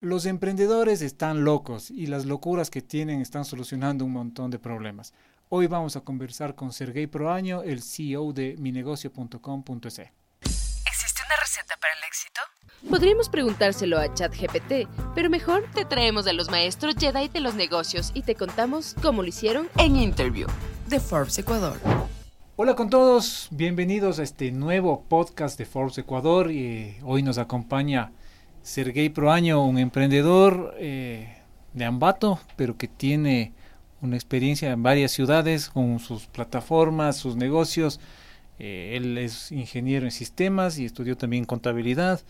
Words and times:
Los 0.00 0.26
emprendedores 0.26 1.02
están 1.02 1.42
locos 1.42 1.90
y 1.90 2.06
las 2.06 2.24
locuras 2.24 2.70
que 2.70 2.82
tienen 2.82 3.20
están 3.20 3.44
solucionando 3.44 4.04
un 4.04 4.12
montón 4.12 4.48
de 4.48 4.60
problemas. 4.60 5.12
Hoy 5.48 5.66
vamos 5.66 5.96
a 5.96 6.02
conversar 6.02 6.54
con 6.54 6.72
Sergey 6.72 7.08
Proaño, 7.08 7.64
el 7.64 7.82
CEO 7.82 8.32
de 8.32 8.54
minegocio.com.es. 8.60 9.98
¿Existe 9.98 11.22
una 11.26 11.36
receta 11.40 11.74
para 11.80 11.94
el 11.94 12.04
éxito? 12.06 12.40
Podríamos 12.88 13.28
preguntárselo 13.28 13.98
a 13.98 14.14
ChatGPT, 14.14 14.88
pero 15.16 15.30
mejor 15.30 15.64
te 15.74 15.84
traemos 15.84 16.28
a 16.28 16.32
los 16.32 16.48
maestros 16.48 16.94
Jedi 16.94 17.26
de 17.26 17.40
los 17.40 17.56
negocios 17.56 18.12
y 18.14 18.22
te 18.22 18.36
contamos 18.36 18.94
cómo 19.02 19.22
lo 19.22 19.28
hicieron 19.28 19.68
en 19.78 19.96
Interview 19.96 20.46
de 20.86 21.00
Forbes 21.00 21.40
Ecuador. 21.40 21.76
Hola 22.54 22.76
con 22.76 22.88
todos, 22.88 23.48
bienvenidos 23.50 24.20
a 24.20 24.22
este 24.22 24.52
nuevo 24.52 25.02
podcast 25.08 25.58
de 25.58 25.66
Forbes 25.66 25.98
Ecuador 25.98 26.52
y 26.52 26.98
hoy 27.02 27.24
nos 27.24 27.38
acompaña 27.38 28.12
Sergey 28.68 29.08
Proaño, 29.08 29.64
un 29.64 29.78
emprendedor 29.78 30.74
eh, 30.78 31.38
de 31.72 31.84
Ambato, 31.86 32.38
pero 32.54 32.76
que 32.76 32.86
tiene 32.86 33.54
una 34.02 34.14
experiencia 34.14 34.70
en 34.70 34.82
varias 34.82 35.10
ciudades 35.10 35.70
con 35.70 35.98
sus 36.00 36.26
plataformas, 36.26 37.16
sus 37.16 37.34
negocios. 37.34 37.98
Eh, 38.58 38.92
él 38.94 39.16
es 39.16 39.52
ingeniero 39.52 40.04
en 40.04 40.10
sistemas 40.10 40.78
y 40.78 40.84
estudió 40.84 41.16
también 41.16 41.46
contabilidad. 41.46 42.20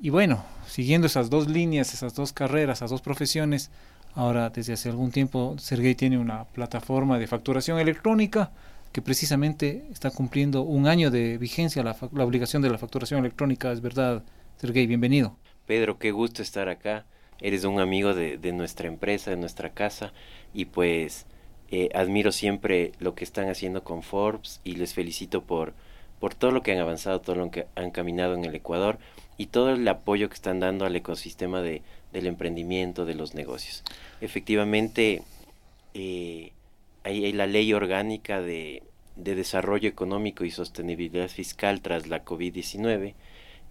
Y 0.00 0.10
bueno, 0.10 0.44
siguiendo 0.68 1.08
esas 1.08 1.30
dos 1.30 1.48
líneas, 1.48 1.92
esas 1.94 2.14
dos 2.14 2.32
carreras, 2.32 2.78
esas 2.78 2.90
dos 2.90 3.02
profesiones, 3.02 3.72
ahora 4.14 4.50
desde 4.50 4.74
hace 4.74 4.88
algún 4.88 5.10
tiempo 5.10 5.56
Sergey 5.58 5.96
tiene 5.96 6.16
una 6.16 6.44
plataforma 6.44 7.18
de 7.18 7.26
facturación 7.26 7.80
electrónica 7.80 8.52
que 8.92 9.02
precisamente 9.02 9.88
está 9.90 10.12
cumpliendo 10.12 10.62
un 10.62 10.86
año 10.86 11.10
de 11.10 11.38
vigencia 11.38 11.82
la, 11.82 11.96
la 12.12 12.24
obligación 12.24 12.62
de 12.62 12.70
la 12.70 12.78
facturación 12.78 13.18
electrónica, 13.18 13.72
es 13.72 13.80
verdad, 13.80 14.22
Sergey, 14.56 14.86
bienvenido. 14.86 15.36
Pedro, 15.66 15.98
qué 15.98 16.12
gusto 16.12 16.40
estar 16.40 16.68
acá. 16.68 17.04
Eres 17.40 17.64
un 17.64 17.80
amigo 17.80 18.14
de, 18.14 18.52
nuestra 18.52 18.86
empresa, 18.86 19.30
de 19.30 19.36
nuestra 19.36 19.70
casa, 19.70 20.12
y 20.54 20.66
pues 20.66 21.26
eh, 21.70 21.88
admiro 21.94 22.30
siempre 22.30 22.92
lo 23.00 23.14
que 23.14 23.24
están 23.24 23.50
haciendo 23.50 23.82
con 23.82 24.02
Forbes 24.02 24.60
y 24.62 24.76
les 24.76 24.94
felicito 24.94 25.42
por, 25.42 25.74
por 26.20 26.34
todo 26.34 26.52
lo 26.52 26.62
que 26.62 26.72
han 26.72 26.78
avanzado, 26.78 27.20
todo 27.20 27.36
lo 27.36 27.50
que 27.50 27.66
han 27.74 27.90
caminado 27.90 28.34
en 28.34 28.44
el 28.44 28.54
Ecuador 28.54 28.98
y 29.36 29.46
todo 29.46 29.70
el 29.70 29.86
apoyo 29.88 30.28
que 30.28 30.36
están 30.36 30.60
dando 30.60 30.86
al 30.86 30.94
ecosistema 30.94 31.60
de, 31.60 31.82
del 32.12 32.28
emprendimiento, 32.28 33.04
de 33.04 33.16
los 33.16 33.34
negocios. 33.34 33.82
Efectivamente, 34.20 35.22
eh, 35.94 36.52
hay, 37.02 37.24
hay, 37.24 37.32
la 37.32 37.48
ley 37.48 37.72
orgánica 37.72 38.40
de, 38.40 38.84
de 39.16 39.34
desarrollo 39.34 39.88
económico 39.88 40.44
y 40.44 40.52
sostenibilidad 40.52 41.28
fiscal 41.28 41.80
tras 41.80 42.06
la 42.06 42.24
COVID-19 42.24 43.14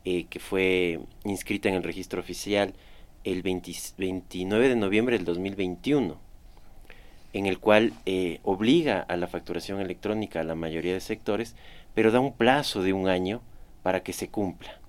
eh, 0.05 0.25
que 0.29 0.39
fue 0.39 0.99
inscrita 1.23 1.69
en 1.69 1.75
el 1.75 1.83
registro 1.83 2.19
oficial 2.19 2.73
el 3.23 3.41
29 3.41 4.67
de 4.67 4.75
noviembre 4.75 5.17
del 5.17 5.25
2021, 5.25 6.17
en 7.33 7.45
el 7.45 7.59
cual 7.59 7.93
eh, 8.05 8.39
obliga 8.43 8.99
a 8.99 9.15
la 9.15 9.27
facturación 9.27 9.79
electrónica 9.79 10.41
a 10.41 10.43
la 10.43 10.55
mayoría 10.55 10.93
de 10.93 10.99
sectores, 10.99 11.55
pero 11.93 12.11
da 12.11 12.19
un 12.19 12.33
plazo 12.33 12.83
de 12.83 12.93
un 12.93 13.07
año 13.07 13.41
para 13.81 14.03
que 14.03 14.13
se 14.13 14.29
cumpla. 14.29 14.79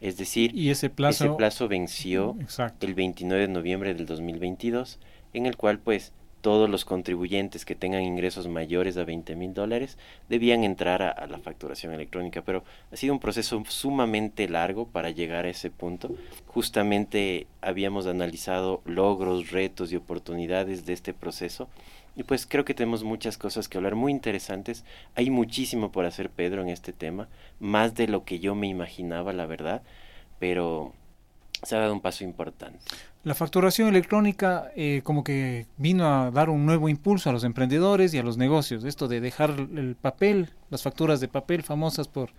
Es 0.00 0.16
decir, 0.16 0.54
¿Y 0.54 0.70
ese, 0.70 0.90
plazo? 0.90 1.26
ese 1.26 1.34
plazo 1.34 1.68
venció 1.68 2.36
el 2.80 2.94
29 2.94 3.46
de 3.46 3.52
noviembre 3.52 3.94
del 3.94 4.06
2022, 4.06 4.98
en 5.32 5.46
el 5.46 5.56
cual 5.56 5.78
pues 5.78 6.12
todos 6.42 6.68
los 6.68 6.84
contribuyentes 6.84 7.64
que 7.64 7.76
tengan 7.76 8.02
ingresos 8.02 8.48
mayores 8.48 8.96
a 8.96 9.04
20 9.04 9.36
mil 9.36 9.54
dólares 9.54 9.96
debían 10.28 10.64
entrar 10.64 11.02
a, 11.02 11.26
la 11.28 11.38
facturación 11.38 11.94
electrónica, 11.94 12.42
pero 12.42 12.64
ha 12.90 12.96
sido 12.96 13.14
un 13.14 13.20
proceso 13.20 13.62
sumamente 13.68 14.48
largo 14.48 14.86
para 14.86 15.10
llegar 15.10 15.46
a 15.46 15.50
ese 15.50 15.70
punto. 15.70 16.10
Justamente 16.46 17.46
habíamos 17.60 18.06
analizado 18.06 18.82
logros, 18.84 19.52
retos 19.52 19.92
y 19.92 19.96
oportunidades 19.96 20.84
de 20.84 20.92
este 20.92 21.14
proceso 21.14 21.68
y 22.16 22.24
pues 22.24 22.44
creo 22.44 22.64
que 22.64 22.74
tenemos 22.74 23.04
muchas 23.04 23.38
cosas 23.38 23.68
que 23.68 23.78
hablar 23.78 23.94
muy 23.94 24.12
interesantes. 24.12 24.84
Hay 25.14 25.30
muchísimo 25.30 25.92
por 25.92 26.04
hacer, 26.04 26.28
Pedro, 26.28 26.60
en 26.60 26.68
este 26.68 26.92
tema, 26.92 27.28
más 27.60 27.94
de 27.94 28.08
lo 28.08 28.24
que 28.24 28.40
yo 28.40 28.54
me 28.54 28.66
imaginaba, 28.66 29.32
la 29.32 29.46
verdad, 29.46 29.82
pero 30.38 30.92
se 31.62 31.76
ha 31.76 31.80
dado 31.80 31.92
un 31.92 32.00
paso 32.00 32.24
importante. 32.24 32.78
La 33.24 33.34
facturación 33.34 33.88
electrónica 33.88 34.72
eh, 34.74 35.00
como 35.04 35.22
que 35.22 35.66
vino 35.76 36.06
a 36.06 36.30
dar 36.30 36.50
un 36.50 36.66
nuevo 36.66 36.88
impulso 36.88 37.30
a 37.30 37.32
los 37.32 37.44
emprendedores 37.44 38.12
y 38.14 38.18
a 38.18 38.22
los 38.22 38.36
negocios. 38.36 38.84
Esto 38.84 39.06
de 39.06 39.20
dejar 39.20 39.50
el 39.50 39.96
papel, 40.00 40.50
las 40.70 40.82
facturas 40.82 41.20
de 41.20 41.28
papel 41.28 41.62
famosas 41.62 42.08
por 42.08 42.30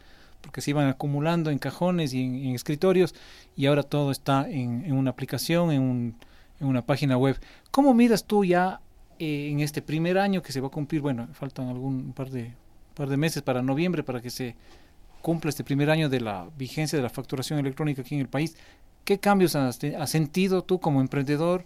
porque 0.44 0.60
se 0.60 0.72
iban 0.72 0.90
acumulando 0.90 1.52
en 1.52 1.58
cajones 1.58 2.14
y 2.14 2.22
en, 2.22 2.54
escritorios 2.54 3.16
y 3.56 3.66
ahora 3.66 3.82
todo 3.82 4.12
está 4.12 4.48
en, 4.50 4.92
una 4.92 5.12
aplicación, 5.12 5.72
en, 5.72 6.16
una 6.60 6.86
página 6.86 7.18
web. 7.18 7.40
¿Cómo 7.72 7.94
miras 7.94 8.26
tú 8.26 8.44
ya 8.44 8.82
eh, 9.20 9.48
en 9.50 9.62
este 9.62 9.82
primer 9.82 10.18
año 10.18 10.42
que 10.42 10.52
se 10.52 10.60
va 10.60 10.68
a 10.68 10.70
cumplir? 10.72 11.02
Bueno, 11.02 11.30
faltan 11.32 11.70
algún 11.70 12.12
par 12.12 12.30
de, 12.30 12.54
par 12.94 13.08
de 13.08 13.16
meses 13.16 13.42
para 13.42 13.62
noviembre 13.62 14.04
para 14.04 14.22
que 14.22 14.30
se 14.30 14.58
cumpla 15.22 15.50
este 15.50 15.64
primer 15.64 15.90
año 15.90 16.10
de 16.10 16.20
la 16.20 16.50
vigencia 16.58 16.98
de 16.98 17.04
la 17.04 17.10
facturación 17.10 17.58
electrónica 17.58 18.02
aquí 18.02 18.16
en 18.16 18.22
el 18.22 18.28
país. 18.28 18.58
¿Qué 19.06 19.20
cambios 19.20 19.58
has, 19.58 19.80
sentido 20.06 20.64
tú 20.64 20.80
como 20.80 21.02
emprendedor 21.02 21.66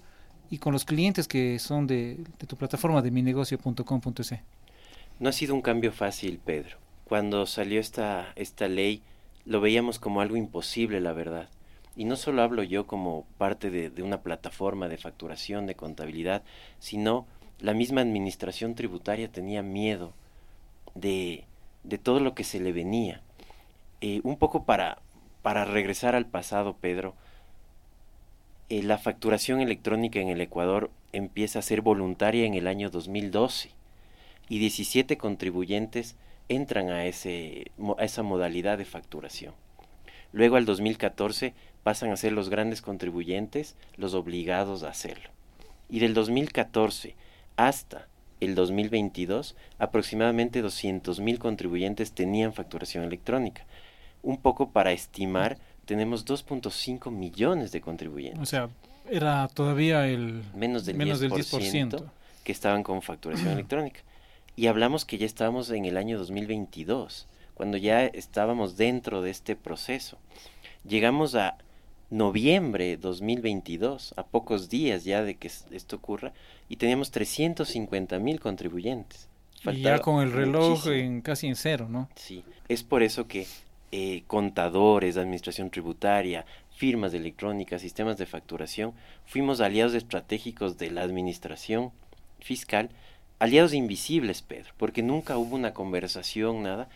y 0.49 0.57
con 0.57 0.73
los 0.73 0.85
clientes 0.85 1.27
que 1.27 1.59
son 1.59 1.85
de, 1.85 2.23
tu 2.47 2.55
plataforma 2.55 3.03
de 3.03 3.11
minegocio.com.es? 3.11 4.33
No 5.19 5.29
ha 5.29 5.31
sido 5.31 5.53
un 5.53 5.61
cambio 5.61 5.91
fácil, 5.91 6.39
Pedro. 6.43 6.77
Cuando 7.03 7.45
salió 7.45 7.79
esta, 7.79 8.33
esta 8.35 8.67
ley, 8.67 9.03
lo 9.45 9.61
veíamos 9.61 9.99
como 9.99 10.21
algo 10.21 10.35
imposible, 10.35 10.99
la 10.99 11.13
verdad. 11.13 11.49
Y 11.95 12.05
no 12.05 12.15
solo 12.15 12.41
hablo 12.41 12.63
yo 12.63 12.87
como 12.87 13.27
parte 13.37 13.69
de, 13.69 14.01
una 14.01 14.21
plataforma 14.21 14.87
de 14.87 14.97
facturación, 14.97 15.67
de 15.67 15.75
contabilidad, 15.75 16.41
sino 16.79 17.27
la 17.59 17.75
misma 17.75 18.01
administración 18.01 18.73
tributaria 18.73 19.31
tenía 19.31 19.61
miedo 19.61 20.13
de, 20.95 21.45
de 21.83 21.99
todo 21.99 22.19
lo 22.19 22.33
que 22.33 22.43
se 22.43 22.59
le 22.59 22.71
venía. 22.71 23.21
Eh, 24.01 24.21
un 24.23 24.37
poco 24.37 24.63
para, 24.63 25.01
para 25.43 25.65
regresar 25.65 26.15
al 26.15 26.25
pasado, 26.25 26.75
Pedro, 26.77 27.15
eh, 28.69 28.83
la 28.83 28.97
facturación 28.97 29.61
electrónica 29.61 30.19
en 30.19 30.29
el 30.29 30.41
Ecuador 30.41 30.91
empieza 31.13 31.59
a 31.59 31.61
ser 31.61 31.81
voluntaria 31.81 32.45
en 32.45 32.53
el 32.53 32.67
año 32.67 32.89
2012 32.89 33.71
y 34.49 34.59
17 34.59 35.17
contribuyentes 35.17 36.15
entran 36.49 36.89
a, 36.89 37.05
ese, 37.05 37.71
a 37.97 38.03
esa 38.03 38.23
modalidad 38.23 38.77
de 38.77 38.85
facturación. 38.85 39.53
Luego 40.31 40.57
al 40.57 40.65
2014 40.65 41.53
pasan 41.83 42.11
a 42.11 42.17
ser 42.17 42.33
los 42.33 42.49
grandes 42.49 42.81
contribuyentes 42.81 43.75
los 43.95 44.13
obligados 44.13 44.83
a 44.83 44.89
hacerlo. 44.89 45.29
Y 45.89 45.99
del 45.99 46.13
2014 46.13 47.15
hasta 47.55 48.07
el 48.39 48.53
2022 48.53 49.55
aproximadamente 49.79 50.63
200.000 50.63 51.37
contribuyentes 51.37 52.11
tenían 52.11 52.53
facturación 52.53 53.03
electrónica. 53.03 53.65
Un 54.21 54.37
poco 54.37 54.71
para 54.71 54.91
estimar 54.91 55.57
tenemos 55.87 56.25
2.5 56.25 57.09
millones 57.11 57.71
de 57.71 57.79
contribuyentes. 57.81 58.41
O 58.41 58.45
sea, 58.45 58.69
era 59.09 59.47
todavía 59.47 60.05
el 60.07 60.43
menos 60.53 60.85
del, 60.85 60.97
10%, 60.97 62.03
que 62.43 62.51
estaban 62.51 62.83
con 62.83 63.01
facturación 63.01 63.47
electrónica. 63.53 64.01
Y 64.57 64.67
hablamos 64.67 65.05
que 65.05 65.17
ya 65.17 65.25
estábamos 65.25 65.71
en 65.71 65.85
el 65.85 65.97
año 65.97 66.19
2022, 66.19 67.27
cuando 67.53 67.77
ya 67.77 68.05
estábamos 68.05 68.75
dentro 68.75 69.21
de 69.21 69.31
este 69.31 69.55
proceso. 69.55 70.17
Llegamos 70.85 71.35
a 71.35 71.57
noviembre 72.09 72.97
2022, 72.97 74.13
a 74.17 74.23
pocos 74.23 74.69
días 74.69 75.05
ya 75.05 75.23
de 75.23 75.35
que 75.35 75.49
esto 75.71 75.95
ocurra, 75.95 76.33
y 76.67 76.75
teníamos 76.75 77.11
350 77.11 78.19
mil 78.19 78.41
contribuyentes. 78.41 79.29
y 79.63 79.81
ya 79.81 79.99
con 79.99 80.21
el 80.21 80.33
reloj 80.33 80.87
en 80.87 81.21
casi 81.21 81.47
en 81.47 81.55
cero, 81.55 81.87
¿no? 81.89 82.09
Sí, 82.15 82.43
es 82.67 82.83
por 82.83 83.03
eso 83.03 83.27
que 83.27 83.47
eh, 83.91 84.23
contadores, 84.27 85.17
administración 85.17 85.69
tributaria, 85.69 86.45
firmas 86.75 87.11
de 87.11 87.17
electrónica, 87.19 87.79
sistemas 87.79 88.17
de 88.17 88.25
facturación, 88.25 88.93
fuimos 89.25 89.61
aliados 89.61 89.93
estratégicos 89.93 90.77
de 90.77 90.91
la 90.91 91.01
administración 91.01 91.91
fiscal, 92.39 92.89
aliados 93.39 93.73
invisibles, 93.73 94.41
Pedro, 94.41 94.73
porque 94.77 95.03
nunca 95.03 95.37
hubo 95.37 95.55
una 95.55 95.73
conversación, 95.73 96.63
nada, 96.63 96.89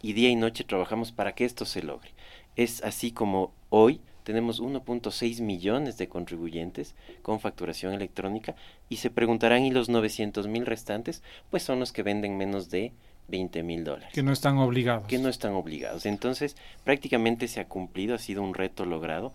y 0.00 0.12
día 0.12 0.30
y 0.30 0.36
noche 0.36 0.64
trabajamos 0.64 1.12
para 1.12 1.34
que 1.34 1.44
esto 1.44 1.64
se 1.64 1.82
logre. 1.82 2.10
Es 2.56 2.82
así 2.82 3.10
como 3.10 3.52
hoy 3.68 4.00
tenemos 4.28 4.60
1.6 4.60 5.40
millones 5.40 5.96
de 5.96 6.08
contribuyentes 6.08 6.94
con 7.22 7.40
facturación 7.40 7.94
electrónica 7.94 8.54
y 8.88 8.96
se 8.96 9.10
preguntarán, 9.10 9.64
¿y 9.64 9.70
los 9.70 9.88
900 9.88 10.48
mil 10.48 10.66
restantes? 10.66 11.22
Pues 11.50 11.62
son 11.62 11.80
los 11.80 11.92
que 11.92 12.02
venden 12.02 12.36
menos 12.36 12.68
de 12.68 12.92
20 13.28 13.62
mil 13.62 13.84
dólares. 13.84 14.10
Que 14.12 14.22
no 14.22 14.32
están 14.32 14.58
obligados. 14.58 15.06
Que 15.06 15.18
no 15.18 15.28
están 15.28 15.52
obligados. 15.52 16.06
Entonces, 16.06 16.56
prácticamente 16.84 17.46
se 17.48 17.60
ha 17.60 17.68
cumplido, 17.68 18.14
ha 18.14 18.18
sido 18.18 18.42
un 18.42 18.54
reto 18.54 18.84
logrado. 18.84 19.32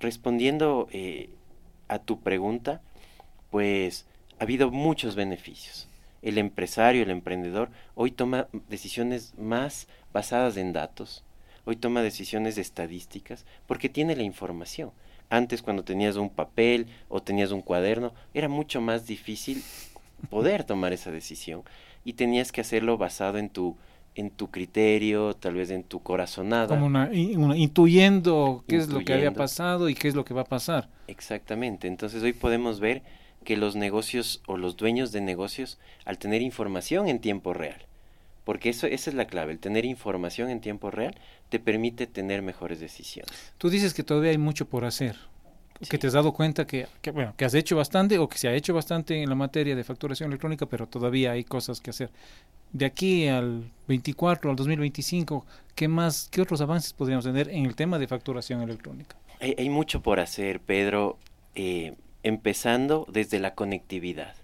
Respondiendo 0.00 0.88
eh, 0.92 1.30
a 1.88 1.98
tu 1.98 2.20
pregunta, 2.20 2.80
pues 3.50 4.06
ha 4.38 4.44
habido 4.44 4.70
muchos 4.70 5.16
beneficios. 5.16 5.88
El 6.22 6.38
empresario, 6.38 7.02
el 7.02 7.10
emprendedor, 7.10 7.70
hoy 7.94 8.10
toma 8.10 8.48
decisiones 8.68 9.34
más 9.36 9.88
basadas 10.12 10.56
en 10.56 10.72
datos, 10.72 11.22
hoy 11.66 11.76
toma 11.76 12.02
decisiones 12.02 12.56
estadísticas, 12.56 13.44
porque 13.66 13.88
tiene 13.88 14.16
la 14.16 14.22
información. 14.22 14.90
Antes 15.28 15.62
cuando 15.62 15.84
tenías 15.84 16.16
un 16.16 16.30
papel 16.30 16.86
o 17.08 17.22
tenías 17.22 17.50
un 17.50 17.62
cuaderno, 17.62 18.14
era 18.32 18.48
mucho 18.48 18.80
más 18.80 19.06
difícil 19.06 19.62
poder 20.30 20.64
tomar 20.64 20.92
esa 20.92 21.10
decisión 21.10 21.62
y 22.04 22.14
tenías 22.14 22.52
que 22.52 22.60
hacerlo 22.60 22.98
basado 22.98 23.38
en 23.38 23.48
tu 23.48 23.76
en 24.16 24.30
tu 24.30 24.48
criterio, 24.50 25.34
tal 25.34 25.54
vez 25.54 25.70
en 25.70 25.82
tu 25.82 26.00
corazonada. 26.00 26.68
Como 26.68 26.86
una, 26.86 27.12
intuyendo 27.12 28.64
qué 28.68 28.76
es 28.76 28.88
lo 28.88 29.00
que 29.00 29.12
había 29.12 29.32
pasado 29.32 29.88
y 29.88 29.94
qué 29.94 30.08
es 30.08 30.14
lo 30.14 30.24
que 30.24 30.34
va 30.34 30.42
a 30.42 30.46
pasar. 30.46 30.88
Exactamente. 31.08 31.88
Entonces 31.88 32.22
hoy 32.22 32.32
podemos 32.32 32.78
ver 32.78 33.02
que 33.44 33.56
los 33.56 33.76
negocios 33.76 34.40
o 34.46 34.56
los 34.56 34.76
dueños 34.76 35.12
de 35.12 35.20
negocios, 35.20 35.78
al 36.04 36.18
tener 36.18 36.42
información 36.42 37.08
en 37.08 37.18
tiempo 37.18 37.54
real, 37.54 37.86
porque 38.44 38.70
eso, 38.70 38.86
esa 38.86 39.10
es 39.10 39.16
la 39.16 39.26
clave, 39.26 39.52
el 39.52 39.58
tener 39.58 39.84
información 39.84 40.50
en 40.50 40.60
tiempo 40.60 40.90
real 40.90 41.14
te 41.48 41.58
permite 41.58 42.06
tener 42.06 42.40
mejores 42.42 42.80
decisiones. 42.80 43.52
Tú 43.58 43.68
dices 43.68 43.94
que 43.94 44.02
todavía 44.02 44.30
hay 44.30 44.38
mucho 44.38 44.66
por 44.66 44.84
hacer, 44.84 45.16
que 45.88 45.98
te 45.98 46.06
has 46.06 46.12
dado 46.12 46.32
cuenta 46.32 46.66
que, 46.66 46.86
bueno, 47.12 47.34
que 47.36 47.44
has 47.44 47.54
hecho 47.54 47.76
bastante 47.76 48.18
o 48.18 48.28
que 48.28 48.38
se 48.38 48.48
ha 48.48 48.54
hecho 48.54 48.74
bastante 48.74 49.22
en 49.22 49.28
la 49.28 49.34
materia 49.34 49.74
de 49.74 49.84
facturación 49.84 50.30
electrónica, 50.30 50.66
pero 50.66 50.86
todavía 50.86 51.32
hay 51.32 51.44
cosas 51.44 51.80
que 51.80 51.90
hacer. 51.90 52.10
De 52.72 52.84
aquí 52.84 53.28
al 53.28 53.70
24, 53.88 54.50
al 54.50 54.56
2025, 54.56 55.44
¿qué 55.74 55.88
más, 55.88 56.28
qué 56.30 56.40
otros 56.42 56.60
avances 56.60 56.92
podríamos 56.92 57.24
tener 57.24 57.48
en 57.48 57.66
el 57.66 57.74
tema 57.74 57.98
de 57.98 58.06
facturación 58.06 58.62
electrónica? 58.62 59.16
Hay, 59.40 59.54
hay 59.58 59.68
mucho 59.68 60.02
por 60.02 60.20
hacer, 60.20 60.60
Pedro, 60.60 61.18
eh, 61.54 61.94
empezando 62.22 63.06
desde 63.10 63.38
la 63.38 63.54
conectividad. 63.54 64.34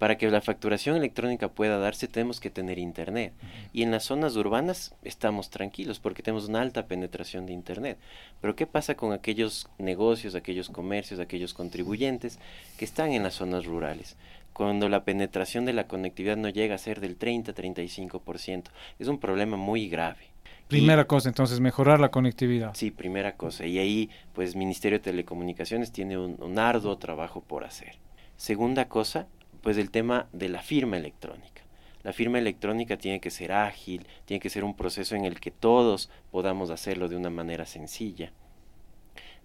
Para 0.00 0.16
que 0.16 0.30
la 0.30 0.40
facturación 0.40 0.96
electrónica 0.96 1.48
pueda 1.48 1.76
darse 1.76 2.08
tenemos 2.08 2.40
que 2.40 2.48
tener 2.48 2.78
internet. 2.78 3.34
Y 3.74 3.82
en 3.82 3.90
las 3.90 4.04
zonas 4.04 4.34
urbanas 4.34 4.94
estamos 5.02 5.50
tranquilos 5.50 6.00
porque 6.00 6.22
tenemos 6.22 6.48
una 6.48 6.62
alta 6.62 6.86
penetración 6.86 7.44
de 7.44 7.52
internet. 7.52 7.98
Pero 8.40 8.56
¿qué 8.56 8.66
pasa 8.66 8.94
con 8.94 9.12
aquellos 9.12 9.68
negocios, 9.76 10.34
aquellos 10.34 10.70
comercios, 10.70 11.20
aquellos 11.20 11.52
contribuyentes 11.52 12.38
que 12.78 12.86
están 12.86 13.12
en 13.12 13.24
las 13.24 13.34
zonas 13.34 13.66
rurales? 13.66 14.16
Cuando 14.54 14.88
la 14.88 15.04
penetración 15.04 15.66
de 15.66 15.74
la 15.74 15.86
conectividad 15.86 16.38
no 16.38 16.48
llega 16.48 16.76
a 16.76 16.78
ser 16.78 17.00
del 17.00 17.18
30-35%. 17.18 18.64
Es 18.98 19.06
un 19.06 19.20
problema 19.20 19.58
muy 19.58 19.90
grave. 19.90 20.30
Primera 20.68 21.04
cosa, 21.04 21.28
entonces, 21.28 21.60
mejorar 21.60 22.00
la 22.00 22.10
conectividad. 22.10 22.72
Sí, 22.72 22.90
primera 22.90 23.36
cosa. 23.36 23.66
Y 23.66 23.78
ahí, 23.78 24.08
pues, 24.32 24.56
Ministerio 24.56 24.98
de 24.98 25.04
Telecomunicaciones 25.04 25.92
tiene 25.92 26.16
un 26.16 26.58
arduo 26.58 26.96
trabajo 26.96 27.42
por 27.42 27.64
hacer. 27.64 27.96
Segunda 28.36 28.88
cosa, 28.88 29.26
pues 29.62 29.76
el 29.76 29.90
tema 29.90 30.28
de 30.32 30.48
la 30.48 30.62
firma 30.62 30.96
electrónica. 30.96 31.62
La 32.02 32.12
firma 32.12 32.38
electrónica 32.38 32.96
tiene 32.96 33.20
que 33.20 33.30
ser 33.30 33.52
ágil, 33.52 34.06
tiene 34.24 34.40
que 34.40 34.48
ser 34.48 34.64
un 34.64 34.74
proceso 34.74 35.14
en 35.16 35.24
el 35.24 35.38
que 35.38 35.50
todos 35.50 36.10
podamos 36.30 36.70
hacerlo 36.70 37.08
de 37.08 37.16
una 37.16 37.30
manera 37.30 37.66
sencilla. 37.66 38.32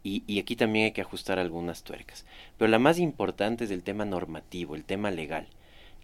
Y, 0.04 0.24
y, 0.28 0.40
aquí 0.40 0.56
también 0.56 0.86
hay 0.86 0.92
que 0.92 1.02
ajustar 1.02 1.40
algunas 1.40 1.84
tuercas. 1.84 2.26
Pero 2.58 2.70
la 2.70 2.78
más 2.78 3.00
importante 3.00 3.64
es 3.64 3.72
el 3.72 3.82
tema 3.82 4.06
normativo, 4.06 4.76
el 4.76 4.86
tema 4.86 5.10
legal. 5.10 5.48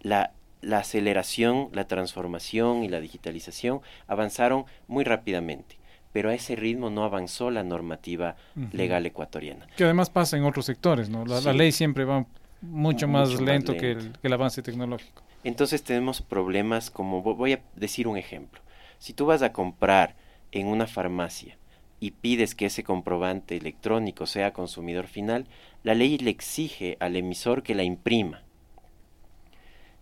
La, 0.02 0.34
la 0.62 0.80
aceleración, 0.80 1.70
la 1.72 1.88
transformación 1.88 2.84
y 2.84 2.90
la 2.90 3.00
digitalización 3.00 3.82
avanzaron 4.08 4.66
muy 4.88 5.04
rápidamente 5.04 5.82
pero 6.14 6.30
a 6.30 6.34
ese 6.34 6.56
ritmo 6.56 6.90
no 6.90 7.06
avanzó 7.06 7.52
la 7.52 7.64
normativa 7.64 8.36
legal 8.74 9.06
ecuatoriana. 9.06 9.68
Que 9.78 9.86
además 9.86 10.10
pasa 10.10 10.36
en 10.36 10.44
otros 10.44 10.66
sectores, 10.66 11.10
¿no? 11.10 11.26
La, 11.26 11.40
la 11.40 11.54
ley 11.54 11.72
siempre 11.72 12.04
va 12.04 12.26
mucho 12.62 13.08
más 13.08 13.40
lento, 13.42 13.76
Que, 13.76 13.98
el, 14.22 14.34
avance 14.34 14.62
tecnológico. 14.62 15.24
Entonces 15.44 15.84
tenemos 15.84 16.22
problemas 16.22 16.92
como, 16.92 17.22
voy 17.22 17.54
a 17.54 17.62
decir 17.76 18.08
un 18.08 18.18
ejemplo, 18.18 18.62
si 19.00 19.14
tú 19.14 19.26
vas 19.26 19.42
a 19.42 19.52
comprar 19.52 20.16
en 20.52 20.68
una 20.68 20.86
farmacia 20.86 21.58
y 22.00 22.12
pides 22.12 22.56
que 22.56 22.68
ese 22.68 22.84
comprobante 22.84 23.58
electrónico 23.58 24.28
sea 24.28 24.54
consumidor 24.54 25.08
final, 25.08 25.48
la 25.84 25.96
ley 25.96 26.18
le 26.20 26.30
exige 26.30 26.98
al 27.00 27.16
emisor 27.16 27.64
que 27.64 27.76
la 27.76 27.84
imprima 27.84 28.44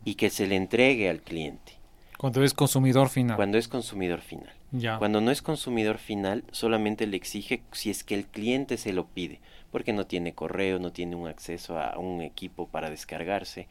y 0.03 0.15
que 0.15 0.29
se 0.29 0.47
le 0.47 0.55
entregue 0.55 1.09
al 1.09 1.21
cliente. 1.21 1.73
Cuando 2.17 2.43
es 2.43 2.53
consumidor 2.53 3.07
final. 3.07 3.37
Cuando 3.37 3.57
es 3.57 3.69
consumidor 3.69 4.19
final. 4.19 4.53
Cuando 4.99 5.21
no 5.21 5.31
es 5.31 5.41
consumidor 5.41 5.97
final, 5.97 6.43
solamente 6.51 7.07
le 7.07 7.17
exige 7.17 7.63
si 7.71 7.89
es 7.89 8.03
que 8.03 8.15
el 8.15 8.25
cliente 8.25 8.77
se 8.77 8.93
lo 8.93 9.07
pide 9.07 9.39
porque 9.71 9.93
no 9.93 10.05
tiene 10.05 10.33
correo, 10.33 10.79
no 10.79 10.91
tiene 10.91 11.15
un 11.15 11.27
acceso 11.27 11.79
a 11.79 11.97
un 11.97 12.21
equipo 12.21 12.67
para 12.67 12.89
descargarse. 12.89 13.67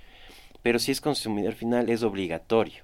Pero 0.63 0.79
si 0.79 0.93
es 0.93 1.01
consumidor 1.01 1.55
final 1.55 1.89
es 1.89 2.03
obligatorio 2.03 2.83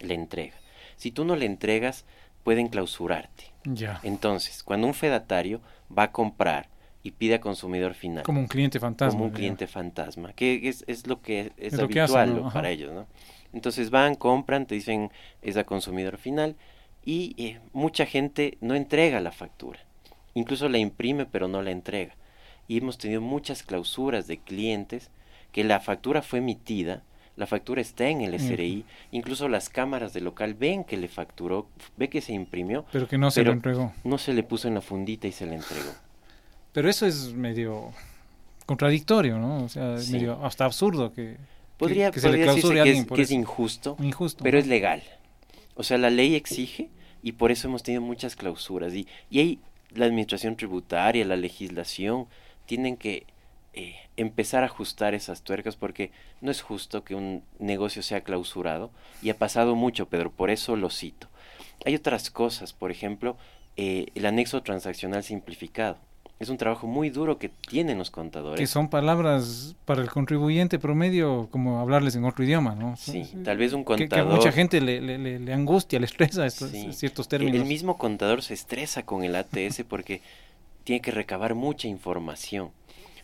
la 0.00 0.14
entrega. 0.14 0.56
Si 0.96 1.10
tú 1.10 1.24
no 1.24 1.36
le 1.36 1.46
entregas, 1.46 2.04
pueden 2.44 2.68
clausurarte. 2.68 3.52
Ya. 3.64 4.00
Entonces, 4.02 4.62
cuando 4.62 4.86
un 4.86 4.94
fedatario 4.94 5.60
va 5.96 6.04
a 6.04 6.12
comprar 6.12 6.68
y 7.02 7.12
pide 7.12 7.34
a 7.34 7.40
consumidor 7.40 7.94
final. 7.94 8.24
Como 8.24 8.40
un 8.40 8.48
cliente 8.48 8.80
fantasma. 8.80 9.12
Como 9.12 9.24
un 9.26 9.30
cliente 9.30 9.66
fantasma, 9.66 10.32
que 10.32 10.68
es, 10.68 10.84
es, 10.86 11.06
lo 11.06 11.22
que 11.22 11.52
es, 11.56 11.78
habitual 11.78 12.50
para 12.52 12.70
ellos, 12.70 12.92
¿no? 12.92 13.06
Entonces 13.52 13.90
van, 13.90 14.14
compran, 14.14 14.66
te 14.66 14.74
dicen 14.74 15.10
es 15.40 15.56
a 15.56 15.64
consumidor 15.64 16.18
final 16.18 16.56
y 17.04 17.34
eh, 17.38 17.60
mucha 17.72 18.04
gente 18.04 18.58
no 18.60 18.74
entrega 18.74 19.20
la 19.20 19.32
factura. 19.32 19.80
Incluso 20.38 20.68
la 20.68 20.78
imprime 20.78 21.26
pero 21.26 21.48
no 21.48 21.62
la 21.62 21.72
entrega. 21.72 22.14
Y 22.68 22.78
hemos 22.78 22.96
tenido 22.96 23.20
muchas 23.20 23.62
clausuras 23.64 24.26
de 24.28 24.38
clientes 24.38 25.10
que 25.50 25.64
la 25.64 25.80
factura 25.80 26.22
fue 26.22 26.38
emitida, 26.38 27.02
la 27.36 27.46
factura 27.46 27.80
está 27.80 28.08
en 28.08 28.20
el 28.20 28.38
SRI, 28.38 28.84
incluso 29.10 29.48
las 29.48 29.68
cámaras 29.68 30.12
del 30.12 30.24
local 30.24 30.54
ven 30.54 30.84
que 30.84 30.96
le 30.96 31.08
facturó, 31.08 31.66
ve 31.96 32.08
que 32.08 32.20
se 32.20 32.32
imprimió, 32.32 32.84
pero 32.92 33.08
que 33.08 33.18
no 33.18 33.30
se 33.30 33.42
le 33.42 33.50
entregó. 33.50 33.92
No 34.04 34.18
se 34.18 34.32
le 34.32 34.42
puso 34.42 34.68
en 34.68 34.74
la 34.74 34.80
fundita 34.80 35.26
y 35.26 35.32
se 35.32 35.46
le 35.46 35.54
entregó. 35.54 35.90
Pero 36.72 36.88
eso 36.88 37.06
es 37.06 37.32
medio 37.32 37.92
contradictorio, 38.66 39.38
¿no? 39.38 39.64
O 39.64 39.68
sea, 39.68 39.94
es 39.94 40.10
medio 40.10 40.44
hasta 40.44 40.64
absurdo 40.64 41.12
que, 41.12 41.36
podría, 41.78 42.12
se 42.12 42.30
le 42.30 42.42
clausure 42.42 42.80
a 42.80 42.82
alguien 42.82 43.06
que, 43.06 43.22
es, 43.22 43.30
injusto, 43.30 43.96
injusto, 44.00 44.44
pero 44.44 44.58
es 44.58 44.66
legal. 44.66 45.02
O 45.74 45.82
sea, 45.82 45.96
la 45.96 46.10
ley 46.10 46.34
exige 46.34 46.90
y 47.22 47.32
por 47.32 47.50
eso 47.50 47.68
hemos 47.68 47.82
tenido 47.82 48.02
muchas 48.02 48.36
clausuras. 48.36 48.94
Y, 48.94 49.06
y 49.30 49.38
hay 49.40 49.58
la 49.90 50.06
administración 50.06 50.56
tributaria, 50.56 51.24
la 51.24 51.36
legislación, 51.36 52.26
tienen 52.66 52.96
que 52.96 53.26
eh, 53.74 53.96
empezar 54.16 54.62
a 54.62 54.66
ajustar 54.66 55.14
esas 55.14 55.42
tuercas 55.42 55.76
porque 55.76 56.10
no 56.40 56.50
es 56.50 56.62
justo 56.62 57.04
que 57.04 57.14
un 57.14 57.42
negocio 57.58 58.02
sea 58.02 58.22
clausurado 58.22 58.90
y 59.22 59.30
ha 59.30 59.38
pasado 59.38 59.74
mucho, 59.74 60.06
Pedro, 60.06 60.30
por 60.30 60.50
eso 60.50 60.76
lo 60.76 60.90
cito. 60.90 61.28
Hay 61.84 61.94
otras 61.94 62.30
cosas, 62.30 62.72
por 62.72 62.90
ejemplo, 62.90 63.36
eh, 63.76 64.06
el 64.14 64.26
anexo 64.26 64.62
transaccional 64.62 65.22
simplificado. 65.22 65.96
Es 66.40 66.50
un 66.50 66.56
trabajo 66.56 66.86
muy 66.86 67.10
duro 67.10 67.38
que 67.38 67.48
tienen 67.48 67.98
los 67.98 68.12
contadores. 68.12 68.60
Que 68.60 68.68
son 68.68 68.88
palabras 68.88 69.74
para 69.84 70.02
el 70.02 70.08
contribuyente 70.08 70.78
promedio 70.78 71.48
como 71.50 71.80
hablarles 71.80 72.14
en 72.14 72.24
otro 72.24 72.44
idioma, 72.44 72.76
¿no? 72.76 72.96
Sí, 72.96 73.24
tal 73.44 73.58
vez 73.58 73.72
un 73.72 73.82
contador... 73.82 74.08
Que, 74.08 74.32
a 74.32 74.36
mucha 74.36 74.52
gente 74.52 74.80
le, 74.80 75.00
le, 75.00 75.40
le, 75.40 75.52
angustia, 75.52 75.98
le 75.98 76.06
estresa 76.06 76.46
estos, 76.46 76.70
ciertos 76.96 77.26
términos. 77.26 77.56
El 77.56 77.64
mismo 77.64 77.98
contador 77.98 78.42
se 78.42 78.54
estresa 78.54 79.04
con 79.04 79.24
el 79.24 79.34
ATS 79.34 79.82
porque 79.88 80.20
tiene 80.84 81.00
que 81.00 81.10
recabar 81.10 81.56
mucha 81.56 81.88
información, 81.88 82.70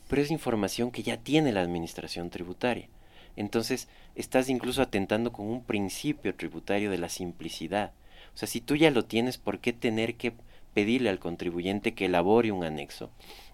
pero 0.09 0.21
es 0.21 0.33
información 0.33 0.91
que 0.91 1.05
ya 1.05 1.17
tiene 1.17 1.53
la 1.53 1.61
administración 1.61 2.31
tributaria. 2.31 2.89
Entonces, 3.37 3.89
estás 4.17 4.49
incluso 4.49 4.83
atentando 4.83 5.33
con 5.33 5.47
un 5.47 5.63
principio 5.63 6.35
tributario 6.35 6.91
de 6.91 6.99
la 6.99 7.09
simplicidad. 7.09 7.93
O 8.35 8.39
sea, 8.39 8.49
si 8.49 8.61
tú 8.61 8.75
ya 8.77 8.91
lo 8.91 9.05
tienes, 9.05 9.39
¿por 9.39 9.61
qué 9.61 9.73
tener 9.73 10.17
que 10.17 10.33
pedirle 10.75 11.09
al 11.09 11.19
contribuyente 11.19 11.95
que 11.95 12.07
elabore 12.07 12.53
un 12.53 12.65
anexo. 12.65 13.11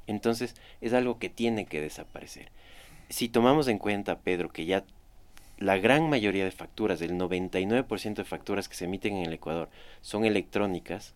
Entonces 0.07 0.57
es 0.81 0.93
algo 0.93 1.19
que 1.19 1.29
tiene 1.29 1.67
que 1.67 1.81
desaparecer. 1.81 2.50
Si 3.09 3.29
tomamos 3.29 3.69
en 3.69 3.79
cuenta, 3.79 4.19
Pedro, 4.19 4.49
que 4.49 4.67
ya 4.67 4.85
la 5.59 5.77
gran 5.77 6.09
mayoría 6.09 6.45
de 6.45 6.50
facturas, 6.50 7.00
el 7.03 7.12
99% 7.12 8.15
de 8.15 8.25
facturas 8.25 8.69
que 8.69 8.75
se 8.75 8.87
emiten 8.87 9.17
en 9.17 9.27
el 9.27 9.33
Ecuador 9.35 9.69
son 10.00 10.25
electrónicas, 10.25 11.15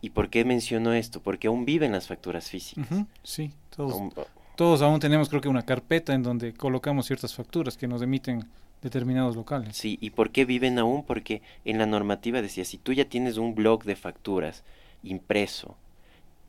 ¿y 0.00 0.10
por 0.10 0.28
qué 0.28 0.44
menciono 0.44 0.92
esto? 0.92 1.20
Porque 1.20 1.48
aún 1.48 1.64
viven 1.64 1.92
las 1.92 2.06
facturas 2.06 2.50
físicas. 2.50 2.86
sí, 3.22 3.52
todos, 3.74 3.92
aún, 3.92 4.12
todos 4.56 4.82
aún 4.82 5.00
tenemos 5.00 5.28
creo 5.28 5.40
que 5.40 5.48
una 5.48 5.64
carpeta 5.64 6.12
en 6.14 6.22
donde 6.22 6.52
colocamos 6.52 7.06
ciertas 7.06 7.34
facturas 7.34 7.76
que 7.76 7.88
nos 7.88 8.02
emiten 8.02 8.44
determinados 8.82 9.34
locales. 9.36 9.76
Sí, 9.76 9.96
¿y 10.00 10.10
por 10.10 10.30
qué 10.30 10.44
viven 10.44 10.78
aún? 10.78 11.04
Porque 11.04 11.40
en 11.64 11.78
la 11.78 11.86
normativa 11.86 12.42
decía, 12.42 12.64
si 12.64 12.76
tú 12.76 12.92
ya 12.92 13.06
tienes 13.06 13.38
un 13.38 13.54
blog 13.54 13.84
de 13.84 13.96
facturas 13.96 14.64
impreso 15.02 15.76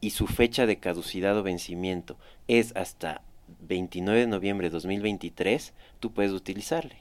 y 0.02 0.10
su 0.10 0.28
fecha 0.28 0.66
de 0.66 0.78
caducidad 0.78 1.38
o 1.38 1.44
vencimiento 1.44 2.18
es 2.48 2.76
hasta 2.76 3.22
29 3.68 4.22
de 4.22 4.28
noviembre 4.28 4.68
de 4.68 4.72
2023, 4.72 5.74
tú 6.00 6.12
puedes 6.12 6.32
utilizarle. 6.32 6.98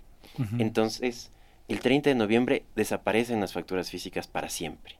Entonces, 0.59 1.31
el 1.69 1.81
30 1.81 2.11
de 2.11 2.15
noviembre 2.15 2.65
desaparecen 2.77 3.41
las 3.41 3.53
facturas 3.53 3.91
físicas 3.91 4.27
para 4.27 4.49
siempre. 4.49 4.97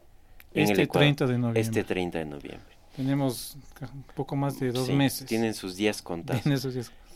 Este 0.53 0.87
30 0.87 1.27
de 1.27 1.39
noviembre. 1.39 1.61
Este 1.61 1.85
30 1.85 2.19
de 2.19 2.25
noviembre. 2.25 2.77
Tenemos 2.97 3.57
un 3.81 4.03
poco 4.15 4.37
más 4.37 4.61
de 4.61 4.73
dos 4.73 4.91
meses. 4.91 5.27
Tienen 5.27 5.55
sus 5.55 5.77
días 5.77 6.03
contados. 6.03 6.43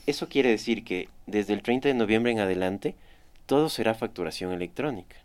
Eso 0.06 0.28
quiere 0.28 0.50
decir 0.50 0.84
que 0.84 1.08
desde 1.26 1.52
el 1.52 1.62
30 1.62 1.88
de 1.88 1.94
noviembre 1.94 2.32
en 2.32 2.38
adelante, 2.38 2.94
todo 3.46 3.68
será 3.68 3.94
facturación 3.94 4.52
electrónica. 4.52 5.16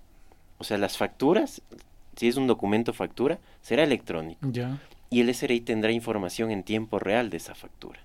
O 0.58 0.64
sea, 0.64 0.78
las 0.78 0.98
facturas 0.98 1.62
si 2.16 2.28
es 2.28 2.38
un 2.38 2.48
documento 2.48 2.94
factura, 2.94 3.40
será 3.62 3.84
electrónico. 3.84 4.48
Ya. 4.52 4.80
y 5.12 5.20
el 5.20 5.34
SRI 5.34 5.60
tendrá 5.60 5.92
información 5.92 6.52
en 6.52 6.64
tiempo 6.64 6.98
real 6.98 7.30
de 7.30 7.38
esa 7.38 7.54
factura. 7.54 8.00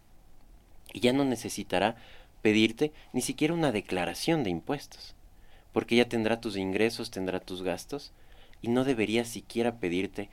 Y 0.93 1.01
ya 1.01 1.13
no 1.13 1.25
necesitará 1.25 1.97
pedirte 2.43 2.93
ni 3.13 3.23
siquiera 3.23 3.55
una 3.55 3.73
declaración 3.73 4.43
de 4.43 4.51
impuestos, 4.51 5.15
porque 5.73 5.97
ya 5.97 6.09
tendrá 6.09 6.41
tus 6.41 6.57
ingresos, 6.57 7.11
tendrá 7.11 7.39
tus 7.39 7.63
gastos, 7.63 8.13
y 8.61 8.69
no 8.69 8.85
debería 8.85 9.25
siquiera 9.25 9.77
pedirte 9.77 10.29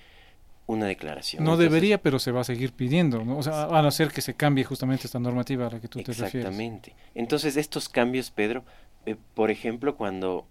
una 0.66 0.86
declaración. 0.86 1.44
No 1.44 1.58
debería, 1.58 2.02
pero 2.02 2.20
se 2.20 2.32
va 2.32 2.42
a 2.42 2.44
seguir 2.46 2.72
pidiendo, 2.72 3.24
¿no? 3.24 3.38
O 3.38 3.44
sea, 3.44 3.66
a 3.66 3.82
no 3.82 3.92
ser 3.92 4.10
que 4.10 4.22
se 4.22 4.34
cambie 4.34 4.64
justamente 4.64 5.08
esta 5.08 5.20
normativa 5.20 5.68
a 5.68 5.72
la 5.72 5.80
que 5.80 5.88
tú 5.88 6.00
te 6.00 6.12
refieres. 6.12 6.34
Exactamente. 6.34 6.96
Entonces, 7.14 7.58
estos 7.58 7.90
cambios, 7.90 8.32
Pedro, 8.32 8.64
eh, 9.06 9.16
por 9.36 9.52
ejemplo, 9.52 9.96
cuando, 9.98 10.46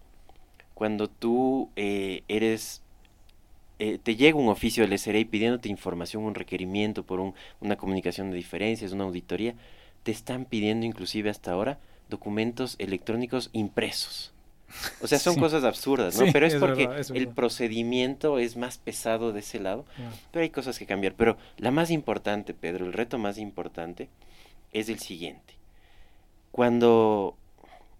cuando 0.75 1.09
tú 1.09 1.71
eh, 1.77 2.23
eres 2.29 2.82
eh, 3.85 3.99
te 4.01 4.15
llega 4.15 4.39
un 4.39 4.49
oficio 4.49 4.87
del 4.87 4.97
SRI 4.97 5.25
pidiéndote 5.25 5.69
información, 5.69 6.23
un 6.23 6.37
requerimiento 6.37 7.03
por 7.03 7.19
un, 7.19 7.35
una 7.61 7.75
comunicación 7.75 8.31
de 8.31 8.37
diferencias, 8.37 8.93
una 8.93 9.03
auditoría, 9.03 9.57
te 10.05 10.13
están 10.13 10.45
pidiendo 10.45 10.87
inclusive 10.87 11.31
hasta 11.31 11.51
ahora 11.51 11.81
documentos 12.09 12.77
electrónicos 12.79 13.51
impresos. 13.53 14.33
O 15.01 15.09
sea, 15.09 15.19
son 15.19 15.35
cosas 15.35 15.65
absurdas, 15.65 16.17
¿no? 16.17 16.31
pero 16.33 16.47
es, 16.47 16.55
porque 16.55 16.89
el 17.13 17.27
procedimiento 17.27 18.39
es 18.39 18.57
más 18.57 18.79
pesado 18.79 19.33
de 19.33 19.41
ese 19.41 19.59
lado, 19.59 19.85
pero 20.31 20.45
hay 20.45 20.51
cosas 20.51 20.79
que 20.79 20.87
cambiar. 20.87 21.15
Pero 21.15 21.37
la 21.57 21.73
más 21.73 21.91
importante, 21.91 22.55
Pedro, 22.55 22.87
el 22.87 22.93
reto 22.93 23.19
más 23.19 23.37
importante 23.37 24.09
es 24.73 24.91
el 24.91 25.01
siguiente. 25.01 25.55
Cuando 26.53 27.37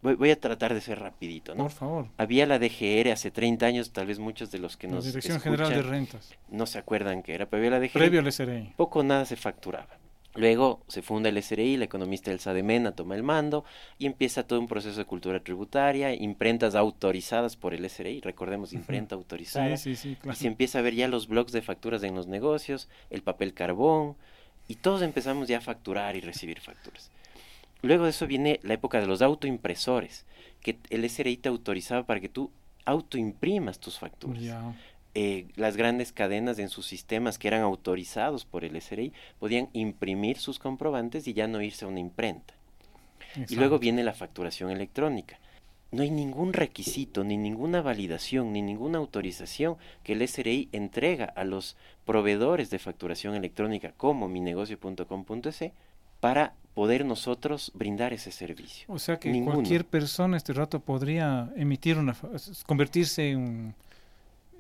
Voy, 0.03 0.31
a 0.33 0.41
tratar 0.41 0.75
de 0.75 0.81
ser 0.81 0.99
rapidito, 0.99 1.55
¿no? 1.55 1.63
Por 1.63 1.73
favor. 1.73 2.09
Había 2.19 2.45
la 2.45 2.59
DGR 2.59 3.13
hace 3.13 3.31
30 3.31 3.67
años, 3.67 3.93
tal 3.93 4.07
vez 4.07 4.19
muchos 4.19 4.51
de 4.51 4.59
los 4.59 4.77
que 4.77 4.89
la 4.89 4.95
nos 4.95 5.05
Dirección 5.05 5.41
General 5.41 5.71
de 5.71 5.83
Rentas. 5.83 6.35
No 6.51 6.67
se 6.67 6.79
acuerdan 6.79 7.23
que 7.23 7.35
era, 7.35 7.47
pero 7.47 7.61
había 7.61 7.71
la 7.71 7.81
DGR. 7.81 7.93
Previo 7.93 8.21
al 8.21 8.33
SRI. 8.33 8.73
Poco 8.77 9.05
nada 9.05 9.25
se 9.25 9.37
facturaba. 9.37 10.03
Luego 10.35 10.81
se 10.89 11.03
funda 11.03 11.29
el 11.29 11.41
SRI, 11.41 11.77
la 11.77 11.85
economista 11.85 12.33
Elsa 12.33 12.55
de 12.55 12.63
Mena 12.63 12.93
toma 12.93 13.15
el 13.15 13.23
mando 13.23 13.65
y 13.99 14.07
empieza 14.07 14.47
todo 14.47 14.59
un 14.59 14.67
proceso 14.67 14.99
de 14.99 15.05
cultura 15.05 15.41
tributaria, 15.41 16.15
imprentas 16.15 16.75
autorizadas 16.75 17.57
por 17.57 17.75
el 17.75 17.89
SRI, 17.89 18.23
recordemos, 18.23 18.73
imprenta 18.73 19.15
autorizada. 19.15 19.77
Sí, 19.77 19.95
sí, 19.95 19.97
sí, 19.97 20.17
claro. 20.17 20.35
Y 20.35 20.41
se 20.41 20.47
empieza 20.47 20.79
a 20.79 20.83
ver 20.83 20.95
ya 20.95 21.07
los 21.07 21.29
blogs 21.29 21.53
de 21.53 21.61
facturas 21.61 22.03
en 22.03 22.15
los 22.15 22.29
negocios, 22.29 22.89
el 23.11 23.23
papel 23.23 23.53
carbón, 23.53 24.17
y 24.69 24.77
todos 24.77 25.03
empezamos 25.03 25.49
ya 25.49 25.59
a 25.59 25.61
facturar 25.61 26.17
y 26.17 26.21
recibir 26.21 26.61
facturas. 26.61 27.11
Luego 27.83 28.05
de 28.05 28.11
eso 28.11 28.27
viene 28.27 28.61
la 28.63 28.75
época 28.75 29.01
de 29.01 29.07
los 29.07 29.23
autoimpresores, 29.23 30.25
que 30.61 30.79
el 30.91 31.09
SRI 31.09 31.37
te 31.37 31.49
autorizaba 31.49 32.05
para 32.05 32.21
que 32.21 32.29
tú 32.29 32.51
autoimprimas 32.85 33.81
tus 33.81 33.99
facturas. 33.99 34.43
Eh, 35.15 35.47
las 35.57 35.77
grandes 35.77 36.11
cadenas 36.11 36.59
en 36.59 36.71
sus 36.71 36.87
sistemas 36.87 37.39
que 37.39 37.49
eran 37.49 37.61
autorizados 37.61 38.47
por 38.47 38.65
el 38.65 38.81
SRI 38.81 39.13
podían 39.39 39.69
imprimir 39.75 40.39
sus 40.39 40.59
comprobantes 40.59 41.29
y 41.29 41.35
ya 41.35 41.49
no 41.49 41.61
irse 41.61 41.85
a 41.85 41.89
una 41.89 42.01
imprenta. 42.01 42.55
Y 43.49 43.57
luego 43.57 43.79
viene 43.79 44.05
la 44.05 44.15
facturación 44.15 44.71
electrónica. 44.71 45.39
No 45.91 46.03
hay 46.03 46.11
ningún 46.11 46.55
requisito, 46.55 47.25
ni 47.25 47.37
ninguna 47.37 47.83
validación, 47.83 48.53
ni 48.53 48.63
ninguna 48.63 48.99
autorización 48.99 49.77
que 50.03 50.15
el 50.15 50.27
SRI 50.27 50.71
entrega 50.73 51.27
a 51.27 51.45
los 51.45 51.77
proveedores 52.07 52.71
de 52.71 52.79
facturación 52.79 53.35
electrónica 53.35 53.93
como 53.93 54.29
minegocio.com.es 54.29 55.73
para 56.21 56.55
poder 56.75 57.05
nosotros 57.05 57.71
brindar 57.75 58.13
ese 58.13 58.33
servicio. 58.33 58.87
O 58.89 58.99
sea 58.99 59.19
que 59.19 59.43
cualquier 59.45 59.85
persona 59.85 60.37
este 60.37 60.53
rato 60.53 60.81
podría 60.81 61.53
emitir 61.57 61.99
una, 61.99 62.17
convertirse 62.67 63.31
en 63.31 63.75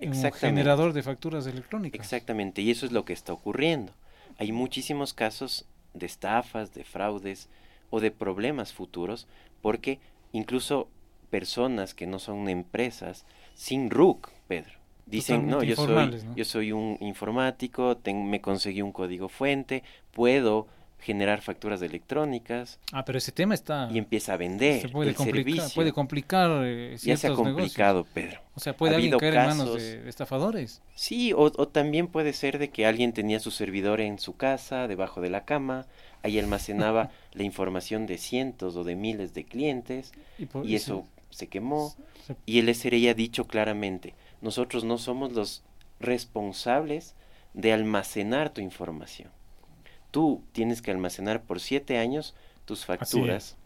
un, 0.01 0.33
generador 0.35 0.93
de 0.93 1.03
facturas 1.03 1.47
electrónicas. 1.47 2.01
Exactamente, 2.01 2.61
y 2.61 2.71
eso 2.71 2.87
es 2.87 2.93
lo 2.93 3.05
que 3.05 3.13
está 3.13 3.33
ocurriendo. 3.33 3.93
Hay 4.39 4.53
muchísimos 4.53 5.15
casos 5.15 5.65
de 5.95 6.07
estafas, 6.07 6.75
de 6.75 6.85
fraudes 6.85 7.49
o 7.91 8.01
de 8.01 8.11
problemas 8.11 8.73
futuros, 8.73 9.27
porque 9.61 9.99
incluso 10.33 10.89
personas 11.31 11.95
que 11.95 12.07
no 12.07 12.19
son 12.19 12.49
empresas, 12.49 13.25
sin 13.55 13.91
RUC, 13.91 14.31
Pedro, 14.49 14.73
dicen, 15.07 15.49
no, 15.49 15.63
yo 15.63 15.77
soy, 15.77 16.21
yo 16.37 16.45
soy 16.45 16.73
un 16.73 16.99
informático, 17.01 17.97
me 18.05 18.41
conseguí 18.41 18.83
un 18.83 18.93
código 18.93 19.29
fuente, 19.29 19.83
puedo 20.13 20.67
generar 21.03 21.43
facturas 21.43 21.83
electrónicas. 21.83 22.79
Ah, 22.93 23.05
pero 23.05 23.19
ese 23.19 23.33
tema 23.33 23.55
está... 23.55 23.89
Y 23.93 23.99
empieza 23.99 24.35
a 24.35 24.37
vender 24.37 24.83
se 24.83 24.89
puede 24.89 25.11
el 25.11 25.17
complicar, 25.17 25.45
servicio. 25.45 25.75
Puede 25.75 25.93
complicar 25.93 26.63
eh, 26.65 26.97
Ya 27.03 27.17
se 27.17 27.27
ha 27.27 27.35
complicado, 27.35 28.07
Pedro. 28.15 28.41
O 28.55 28.61
sea, 28.61 28.77
puede 28.77 28.95
alguien 28.95 29.19
caer 29.19 29.35
en 29.35 29.47
manos 29.47 29.75
de 29.75 30.09
estafadores. 30.09 30.81
Sí, 30.95 31.33
o, 31.33 31.41
o, 31.41 31.69
también 31.69 32.07
puede 32.07 32.33
ser 32.33 32.59
de 32.59 32.71
que 32.71 32.87
alguien 32.87 33.13
tenía 33.13 33.41
su 33.41 33.51
servidor 33.51 34.01
en 34.01 34.21
su 34.21 34.37
casa, 34.37 34.87
debajo 34.87 35.21
de 35.21 35.31
la 35.31 35.45
cama, 35.45 35.87
ahí 36.23 36.39
almacenaba 36.39 37.11
la 37.33 37.43
información 37.43 38.07
de 38.07 38.19
cientos 38.19 38.77
o 38.77 38.85
de 38.85 38.95
miles 38.95 39.35
de 39.35 39.45
clientes, 39.45 40.13
y, 40.39 40.77
eso 40.77 41.05
se, 41.31 41.49
quemó. 41.49 41.97
Y 42.47 42.61
el 42.61 42.73
SRI 42.73 43.09
ha 43.09 43.15
dicho 43.15 43.49
claramente, 43.49 44.15
nosotros 44.41 44.85
no 44.85 44.99
somos 44.99 45.33
los 45.33 45.65
responsables 45.99 47.17
de 47.55 47.73
almacenar 47.73 48.51
tu 48.51 48.61
información 48.61 49.31
tú 50.13 50.45
tienes 50.53 50.81
que 50.81 50.93
almacenar 50.93 51.43
por 51.43 51.59
siete 51.59 51.99
años 51.99 52.37
tus 52.65 52.85
facturas 52.85 53.57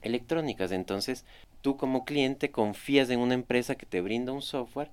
electrónicas. 0.00 0.72
Entonces, 0.72 1.26
tú 1.60 1.76
como 1.76 2.06
cliente 2.06 2.50
confías 2.50 3.10
en 3.10 3.20
una 3.20 3.34
empresa 3.34 3.74
que 3.74 3.84
te 3.84 4.00
brinda 4.00 4.32
un 4.32 4.40
software. 4.40 4.90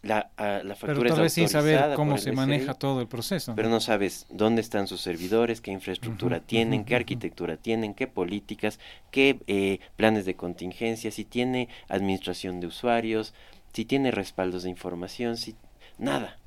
La, 0.00 0.30
uh, 0.38 0.64
la 0.64 0.76
factura 0.76 1.00
pero 1.00 1.14
tal 1.14 1.22
vez 1.22 1.32
sin 1.32 1.48
saber 1.48 1.94
cómo 1.96 2.18
se 2.18 2.30
maneja 2.30 2.74
todo 2.74 3.00
el 3.00 3.08
proceso. 3.08 3.54
Pero 3.56 3.68
no 3.68 3.80
sabes 3.80 4.26
dónde 4.30 4.60
están 4.60 4.86
sus 4.86 5.00
servidores, 5.00 5.60
qué 5.60 5.72
infraestructura 5.72 6.38
tienen, 6.38 6.84
qué 6.84 6.94
arquitectura 6.94 7.56
tienen, 7.56 7.94
qué 7.94 8.06
políticas, 8.06 8.78
qué 9.10 9.40
eh, 9.48 9.80
planes 9.96 10.24
de 10.24 10.36
contingencia, 10.36 11.10
si 11.10 11.24
tiene 11.24 11.68
administración 11.88 12.60
de 12.60 12.68
usuarios, 12.68 13.34
si 13.72 13.84
tiene 13.84 14.12
respaldos 14.12 14.62
de 14.62 14.70
información, 14.70 15.36
si 15.36 15.56
nada 15.98 16.38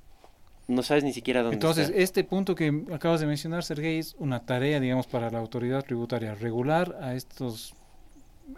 no 0.72 0.84
sabes 0.84 1.04
ni 1.04 1.14
siquiera 1.14 1.42
dónde 1.42 1.56
Entonces, 1.56 1.92
este 1.96 2.24
punto 2.24 2.56
que 2.56 2.84
acabas 2.94 3.22
de 3.22 3.28
mencionar, 3.28 3.64
Sergey, 3.64 4.00
es 4.00 4.16
una 4.20 4.40
tarea, 4.46 4.80
digamos, 4.80 5.08
para 5.08 5.30
la 5.30 5.40
autoridad 5.40 5.84
tributaria, 5.84 6.36
regular 6.36 6.98
a 7.02 7.14
estos 7.16 7.74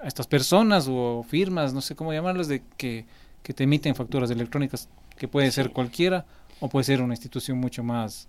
a 0.01 0.07
estas 0.07 0.27
personas 0.27 0.87
o 0.89 1.23
firmas, 1.27 1.73
no 1.73 1.81
sé 1.81 1.95
cómo 1.95 2.13
llamarlas, 2.13 2.47
de 2.47 2.63
que, 2.77 3.05
que 3.43 3.53
te 3.53 3.63
emiten 3.63 3.95
facturas 3.95 4.31
electrónicas, 4.31 4.89
que 5.17 5.27
puede 5.27 5.51
ser 5.51 5.71
cualquiera 5.71 6.25
o 6.59 6.69
puede 6.69 6.85
ser 6.85 7.01
una 7.01 7.13
institución 7.13 7.57
mucho 7.57 7.83
más 7.83 8.27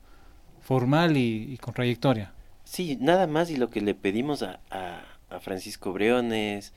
formal 0.60 1.16
y, 1.16 1.58
con 1.58 1.74
trayectoria. 1.74 2.32
Sí, 2.64 2.96
nada 3.00 3.26
más 3.26 3.50
y 3.50 3.56
lo 3.56 3.70
que 3.70 3.80
le 3.80 3.94
pedimos 3.94 4.42
a, 4.42 4.60
a, 4.70 5.40
Francisco 5.40 5.92
Briones 5.92 6.72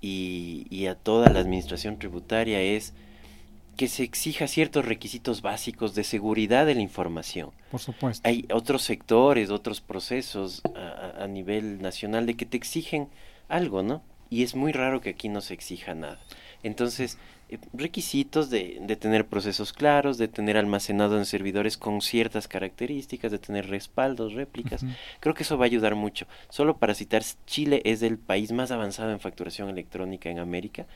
y, 0.00 0.66
y 0.68 0.86
a 0.86 0.94
toda 0.94 1.30
la 1.30 1.40
administración 1.40 1.98
tributaria 1.98 2.60
es 2.60 2.92
que 3.74 3.88
se 3.88 4.02
exija 4.02 4.46
ciertos 4.46 4.84
requisitos 4.84 5.42
básicos 5.42 5.94
de 5.94 6.04
seguridad 6.04 6.66
de 6.66 6.74
la 6.74 6.80
información. 6.80 7.50
Por 7.70 7.80
supuesto. 7.80 8.26
Hay 8.28 8.46
otros 8.52 8.82
sectores, 8.82 9.50
otros 9.50 9.80
procesos 9.80 10.62
a, 10.74 11.26
nivel 11.26 11.80
nacional 11.82 12.26
de 12.26 12.34
que 12.34 12.46
te 12.46 12.56
exigen 12.56 13.08
algo, 13.48 13.82
¿no? 13.82 14.02
Y 14.30 14.42
es 14.42 14.54
muy 14.54 14.72
raro 14.72 15.00
que 15.00 15.10
aquí 15.10 15.28
no 15.28 15.40
se 15.40 15.54
exija 15.54 15.94
nada. 15.94 16.20
Entonces, 16.62 17.18
eh, 17.48 17.58
requisitos 17.72 18.50
de, 18.50 18.78
de, 18.80 18.96
tener 18.96 19.26
procesos 19.26 19.72
claros, 19.72 20.18
de 20.18 20.28
tener 20.28 20.56
almacenado 20.56 21.18
en 21.18 21.26
servidores 21.26 21.76
con 21.76 22.00
ciertas 22.00 22.48
características, 22.48 23.30
de 23.30 23.38
tener 23.38 23.68
respaldos, 23.68 24.32
réplicas. 24.32 24.84
Creo 25.20 25.34
que 25.34 25.42
eso 25.42 25.58
va 25.58 25.64
a 25.64 25.66
ayudar 25.66 25.94
mucho. 25.94 26.26
Solo 26.48 26.78
para 26.78 26.94
citar, 26.94 27.22
Chile 27.46 27.82
es 27.84 28.02
el 28.02 28.18
país 28.18 28.52
más 28.52 28.70
avanzado 28.70 29.10
en 29.12 29.20
facturación 29.20 29.68
electrónica 29.68 30.30
en 30.30 30.38
América. 30.38 30.86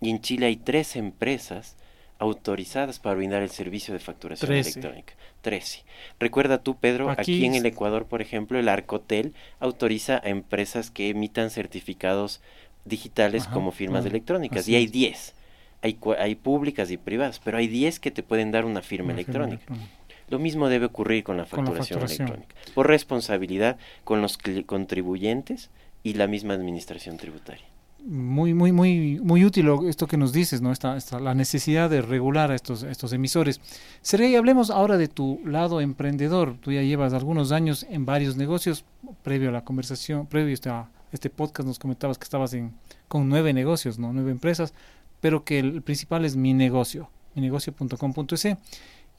Y 0.00 0.10
en 0.10 0.20
Chile 0.20 0.46
hay 0.46 0.56
tres 0.56 0.96
empresas 0.96 1.76
autorizadas 2.22 3.00
para 3.00 3.16
brindar 3.16 3.42
el 3.42 3.50
servicio 3.50 3.92
de 3.92 3.98
facturación 3.98 4.52
electrónica. 4.52 5.14
Trece. 5.40 5.82
Recuerda 6.20 6.62
tú, 6.62 6.76
Pedro, 6.76 7.10
aquí, 7.10 7.44
en 7.44 7.56
el 7.56 7.66
Ecuador, 7.66 8.06
por 8.06 8.22
ejemplo, 8.22 8.60
el 8.60 8.68
Arcotel 8.68 9.34
autoriza 9.58 10.20
a 10.22 10.28
empresas 10.28 10.92
que 10.92 11.08
emitan 11.08 11.50
certificados 11.50 12.40
digitales 12.84 13.48
como 13.48 13.72
firmas 13.72 14.06
electrónicas. 14.06 14.68
y 14.68 14.76
hay 14.76 14.86
diez. 14.86 15.34
Hay, 15.82 15.98
hay 16.16 16.36
públicas 16.36 16.92
y 16.92 16.96
privadas, 16.96 17.40
pero 17.40 17.58
hay 17.58 17.66
diez 17.66 17.98
que 17.98 18.12
te 18.12 18.22
pueden 18.22 18.52
dar 18.52 18.64
una 18.66 18.82
firma 18.82 19.12
electrónica. 19.12 19.64
Lo 20.28 20.38
mismo 20.38 20.68
debe 20.68 20.86
ocurrir 20.86 21.24
con 21.24 21.36
la 21.36 21.44
facturación 21.44 22.02
electrónica. 22.02 22.54
Por 22.72 22.86
responsabilidad 22.86 23.78
con 24.04 24.22
los 24.22 24.38
contribuyentes 24.64 25.70
y 26.04 26.14
la 26.14 26.28
misma 26.28 26.54
administración 26.54 27.16
tributaria 27.16 27.71
muy, 28.04 28.54
muy, 28.54 28.72
muy, 28.72 29.20
muy 29.22 29.44
útil 29.44 29.68
esto 29.88 30.06
que 30.06 30.16
nos 30.16 30.32
dices, 30.32 30.60
¿no? 30.60 30.72
Esta, 30.72 30.96
esta, 30.96 31.20
la 31.20 31.34
necesidad 31.34 31.88
de 31.88 32.02
regular 32.02 32.50
a 32.50 32.54
estos, 32.54 32.82
estos 32.82 33.12
emisores. 33.12 33.60
Sergey, 34.00 34.34
hablemos 34.34 34.70
ahora 34.70 34.96
de 34.96 35.08
tu 35.08 35.40
lado 35.44 35.80
emprendedor. 35.80 36.56
Tú 36.60 36.72
ya 36.72 36.82
llevas 36.82 37.12
algunos 37.12 37.52
años 37.52 37.86
en 37.88 38.04
varios 38.04 38.36
negocios. 38.36 38.84
Previo 39.22 39.50
a 39.50 39.52
la 39.52 39.64
conversación, 39.64 40.26
previo 40.26 40.56
a 40.66 40.88
este 41.12 41.30
podcast 41.30 41.66
nos 41.66 41.78
comentabas 41.78 42.18
que 42.18 42.24
estabas 42.24 42.54
en, 42.54 42.72
con 43.08 43.28
nueve 43.28 43.52
negocios, 43.52 43.98
¿no? 43.98 44.12
Nueve 44.12 44.30
empresas, 44.30 44.72
pero 45.20 45.44
que 45.44 45.58
el 45.58 45.82
principal 45.82 46.24
es 46.24 46.36
mi 46.36 46.54
negocio, 46.54 47.10
minegocio.com.es. 47.34 48.56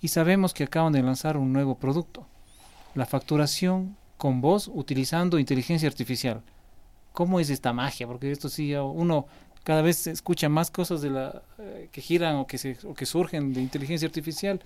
Y 0.01 0.07
sabemos 0.09 0.53
que 0.53 0.65
acaban 0.65 0.93
de 0.93 1.03
lanzar 1.03 1.37
un 1.37 1.53
nuevo 1.53 1.75
producto. 1.75 2.27
la 2.95 3.05
facturación 3.05 3.95
con 4.17 4.39
voz 4.41 4.69
utilizando 4.71 5.39
inteligencia 5.39 5.87
artificial. 5.87 6.41
¿Cómo 7.13 7.39
es 7.39 7.50
esta 7.50 7.72
magia? 7.72 8.08
Porque 8.08 8.32
esto 8.32 8.50
sí, 8.50 8.74
uno 8.75 9.27
cada 9.63 9.82
vez 9.82 10.08
escucha 10.08 10.50
más 10.50 10.70
cosas 10.70 11.01
de 11.01 11.10
la 11.10 11.41
eh, 11.58 11.88
que 11.91 12.01
giran 12.01 12.36
o 12.36 12.48
que 12.48 12.58
se 12.58 12.77
o 12.86 12.93
que 12.93 13.05
surgen 13.05 13.53
de 13.53 13.62
inteligencia 13.62 14.05
artificial. 14.08 14.60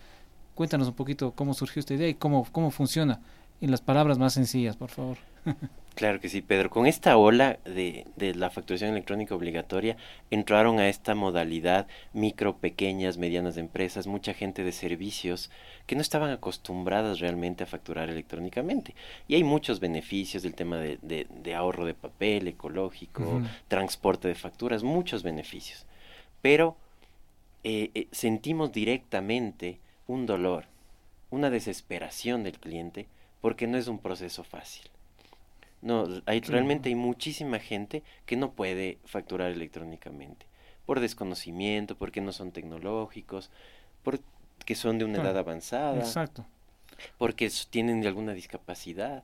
Cuéntanos 0.56 0.88
un 0.88 0.96
poquito 0.96 1.34
cómo 1.34 1.54
surgió 1.54 1.80
esta 1.82 1.94
idea 1.94 2.08
y 2.08 2.16
cómo 2.16 2.48
cómo 2.52 2.72
funciona 2.72 3.20
en 3.62 3.72
las 3.72 3.82
palabras 3.82 4.18
más 4.18 4.34
sencillas, 4.34 4.76
por 4.76 4.90
favor. 4.90 5.18
Claro 5.98 6.20
que 6.20 6.30
sí, 6.30 6.44
Pedro. 6.44 6.70
Con 6.70 6.86
esta 6.86 7.18
ola 7.18 7.58
de, 7.66 8.06
de, 8.18 8.36
la 8.36 8.52
facturación 8.52 8.92
electrónica 8.92 9.34
obligatoria, 9.34 9.98
entraron 10.30 10.78
a 10.78 10.90
esta 10.90 11.16
modalidad 11.16 11.88
micro, 12.14 12.58
pequeñas, 12.58 13.18
medianas 13.18 13.58
empresas, 13.58 14.06
mucha 14.06 14.36
gente 14.36 14.64
de 14.64 14.72
servicios 14.72 15.50
que 15.88 15.96
no 15.96 16.02
estaban 16.02 16.30
acostumbradas 16.30 17.20
realmente 17.20 17.64
a 17.64 17.66
facturar 17.66 18.12
electrónicamente. 18.12 18.94
Y 19.28 19.34
hay 19.34 19.44
muchos 19.44 19.80
beneficios 19.80 20.44
del 20.44 20.54
tema 20.54 20.78
de, 20.78 21.00
de, 21.02 21.56
ahorro 21.56 21.84
de 21.86 21.96
papel, 21.96 22.48
ecológico, 22.48 23.42
transporte 23.68 24.28
de 24.28 24.36
facturas, 24.36 24.84
muchos 24.84 25.24
beneficios. 25.24 25.88
Pero 26.44 26.76
eh, 27.64 27.90
eh, 27.96 28.08
sentimos 28.12 28.72
directamente 28.72 29.80
un 30.06 30.28
dolor, 30.28 30.66
una 31.32 31.50
desesperación 31.50 32.44
del 32.44 32.60
cliente, 32.60 33.08
porque 33.48 33.66
no 33.66 33.78
es 33.78 33.88
un 33.88 34.00
proceso 34.00 34.44
fácil 34.44 34.90
no, 35.82 36.06
hay, 36.26 36.42
realmente 36.42 36.90
hay 36.90 36.96
muchísima 36.96 37.60
gente 37.60 38.04
que 38.26 38.36
no 38.36 38.52
puede 38.52 38.98
facturar 39.06 39.52
electrónicamente 39.52 40.46
por 40.86 41.00
desconocimiento, 41.00 41.98
porque 41.98 42.22
no 42.22 42.34
son 42.34 42.52
tecnológicos, 42.52 43.50
porque 44.04 44.76
son 44.76 44.98
de 44.98 45.06
una 45.06 45.22
edad 45.22 45.38
avanzada, 45.38 46.00
exacto. 46.00 46.46
porque 47.18 47.50
tienen 47.70 48.06
alguna 48.06 48.34
discapacidad 48.34 49.24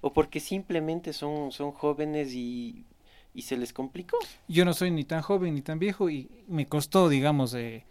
o 0.00 0.12
porque 0.12 0.40
simplemente 0.40 1.12
son, 1.12 1.52
son 1.52 1.70
jóvenes 1.72 2.34
y, 2.34 2.84
y 3.34 3.42
se 3.42 3.56
les 3.56 3.72
complicó. 3.72 4.18
Yo 4.48 4.64
no 4.64 4.74
soy 4.74 4.90
ni 4.90 5.04
tan 5.04 5.22
joven 5.22 5.54
ni 5.54 5.62
tan 5.62 5.78
viejo 5.78 6.10
y 6.10 6.28
me 6.48 6.66
costó, 6.66 7.08
digamos, 7.08 7.54
eh, 7.54 7.84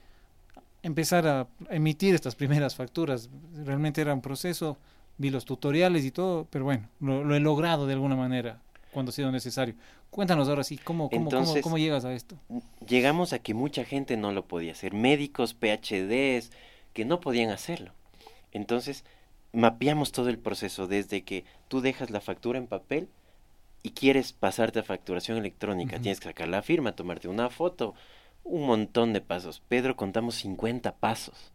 empezar 0.84 1.28
a 1.28 1.48
emitir 1.70 2.14
estas 2.14 2.36
primeras 2.36 2.76
facturas. 2.76 3.30
Realmente 3.64 4.02
era 4.02 4.14
un 4.14 4.22
proceso 4.22 4.78
vi 5.22 5.30
los 5.30 5.46
tutoriales 5.46 6.04
y 6.04 6.12
todo, 6.12 6.48
pero 6.50 6.66
bueno, 6.66 6.90
lo, 7.00 7.36
he 7.36 7.40
logrado 7.40 7.86
de 7.86 7.94
alguna 7.94 8.16
manera 8.16 8.60
cuando 8.92 9.12
ha 9.12 9.14
sido 9.14 9.32
necesario. 9.32 9.76
Cuéntanos 10.10 10.50
ahora 10.50 10.64
sí, 10.66 10.78
¿cómo, 10.78 11.10
cómo, 11.10 11.30
cómo, 11.62 11.78
llegas 11.78 12.04
a 12.04 12.14
esto? 12.14 12.38
Llegamos 12.86 13.32
a 13.32 13.40
que 13.40 13.54
mucha 13.54 13.86
gente 13.86 14.18
no 14.18 14.34
lo 14.34 14.46
podía 14.46 14.74
hacer, 14.74 14.94
médicos, 14.94 15.54
PhDs, 15.54 16.52
que 16.92 17.06
no 17.06 17.22
podían 17.22 17.50
hacerlo. 17.50 17.94
Entonces, 18.52 19.06
mapeamos 19.54 20.12
todo 20.12 20.28
el 20.28 20.38
proceso 20.38 20.88
desde 20.88 21.24
que 21.24 21.46
tú 21.70 21.80
dejas 21.80 22.10
la 22.10 22.20
factura 22.20 22.58
en 22.58 22.68
papel 22.68 23.08
y 23.84 23.92
quieres 23.92 24.34
pasarte 24.34 24.80
a 24.80 24.84
facturación 24.84 25.38
electrónica. 25.38 26.00
Tienes 26.00 26.20
que 26.20 26.28
sacar 26.28 26.50
la 26.50 26.62
firma, 26.62 26.94
tomarte 26.94 27.30
una 27.30 27.50
foto, 27.50 27.94
un 28.44 28.66
montón 28.66 29.14
de 29.14 29.22
pasos. 29.22 29.62
Pedro, 29.68 29.96
contamos 29.96 30.36
50 30.36 30.96
pasos. 30.98 31.54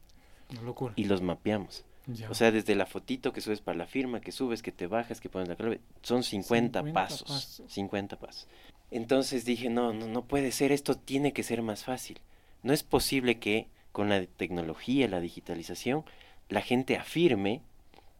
locura. 0.65 0.95
Y 0.97 1.05
los 1.05 1.21
mapeamos. 1.21 1.85
O 2.31 2.35
sea, 2.35 2.53
desde 2.53 2.77
la 2.77 2.87
fotito 2.87 3.33
que 3.33 3.41
subes 3.41 3.61
para 3.61 3.79
la 3.79 3.87
firma, 3.87 4.21
que 4.21 4.31
subes, 4.31 4.63
que 4.63 4.71
te 4.71 4.87
bajas, 4.87 5.21
que 5.21 5.29
pones 5.29 5.49
la 5.49 5.57
clave, 5.57 5.81
son 6.03 6.23
50, 6.23 6.93
pasos, 6.93 7.63
50 7.67 8.19
pasos. 8.19 8.47
Entonces 8.93 9.45
dije, 9.45 9.71
no, 9.71 9.93
no, 9.93 10.07
no 10.07 10.25
puede 10.25 10.53
ser, 10.53 10.71
esto 10.71 10.95
tiene 10.95 11.33
que 11.33 11.43
ser 11.43 11.63
más 11.63 11.85
fácil. 11.85 12.21
No 12.63 12.73
es 12.73 12.85
posible 12.85 13.39
que 13.39 13.67
con 13.91 14.09
la 14.09 14.25
tecnología, 14.25 15.09
la 15.09 15.21
digitalización, 15.21 16.05
la 16.49 16.61
gente 16.61 16.97
afirme 16.97 17.61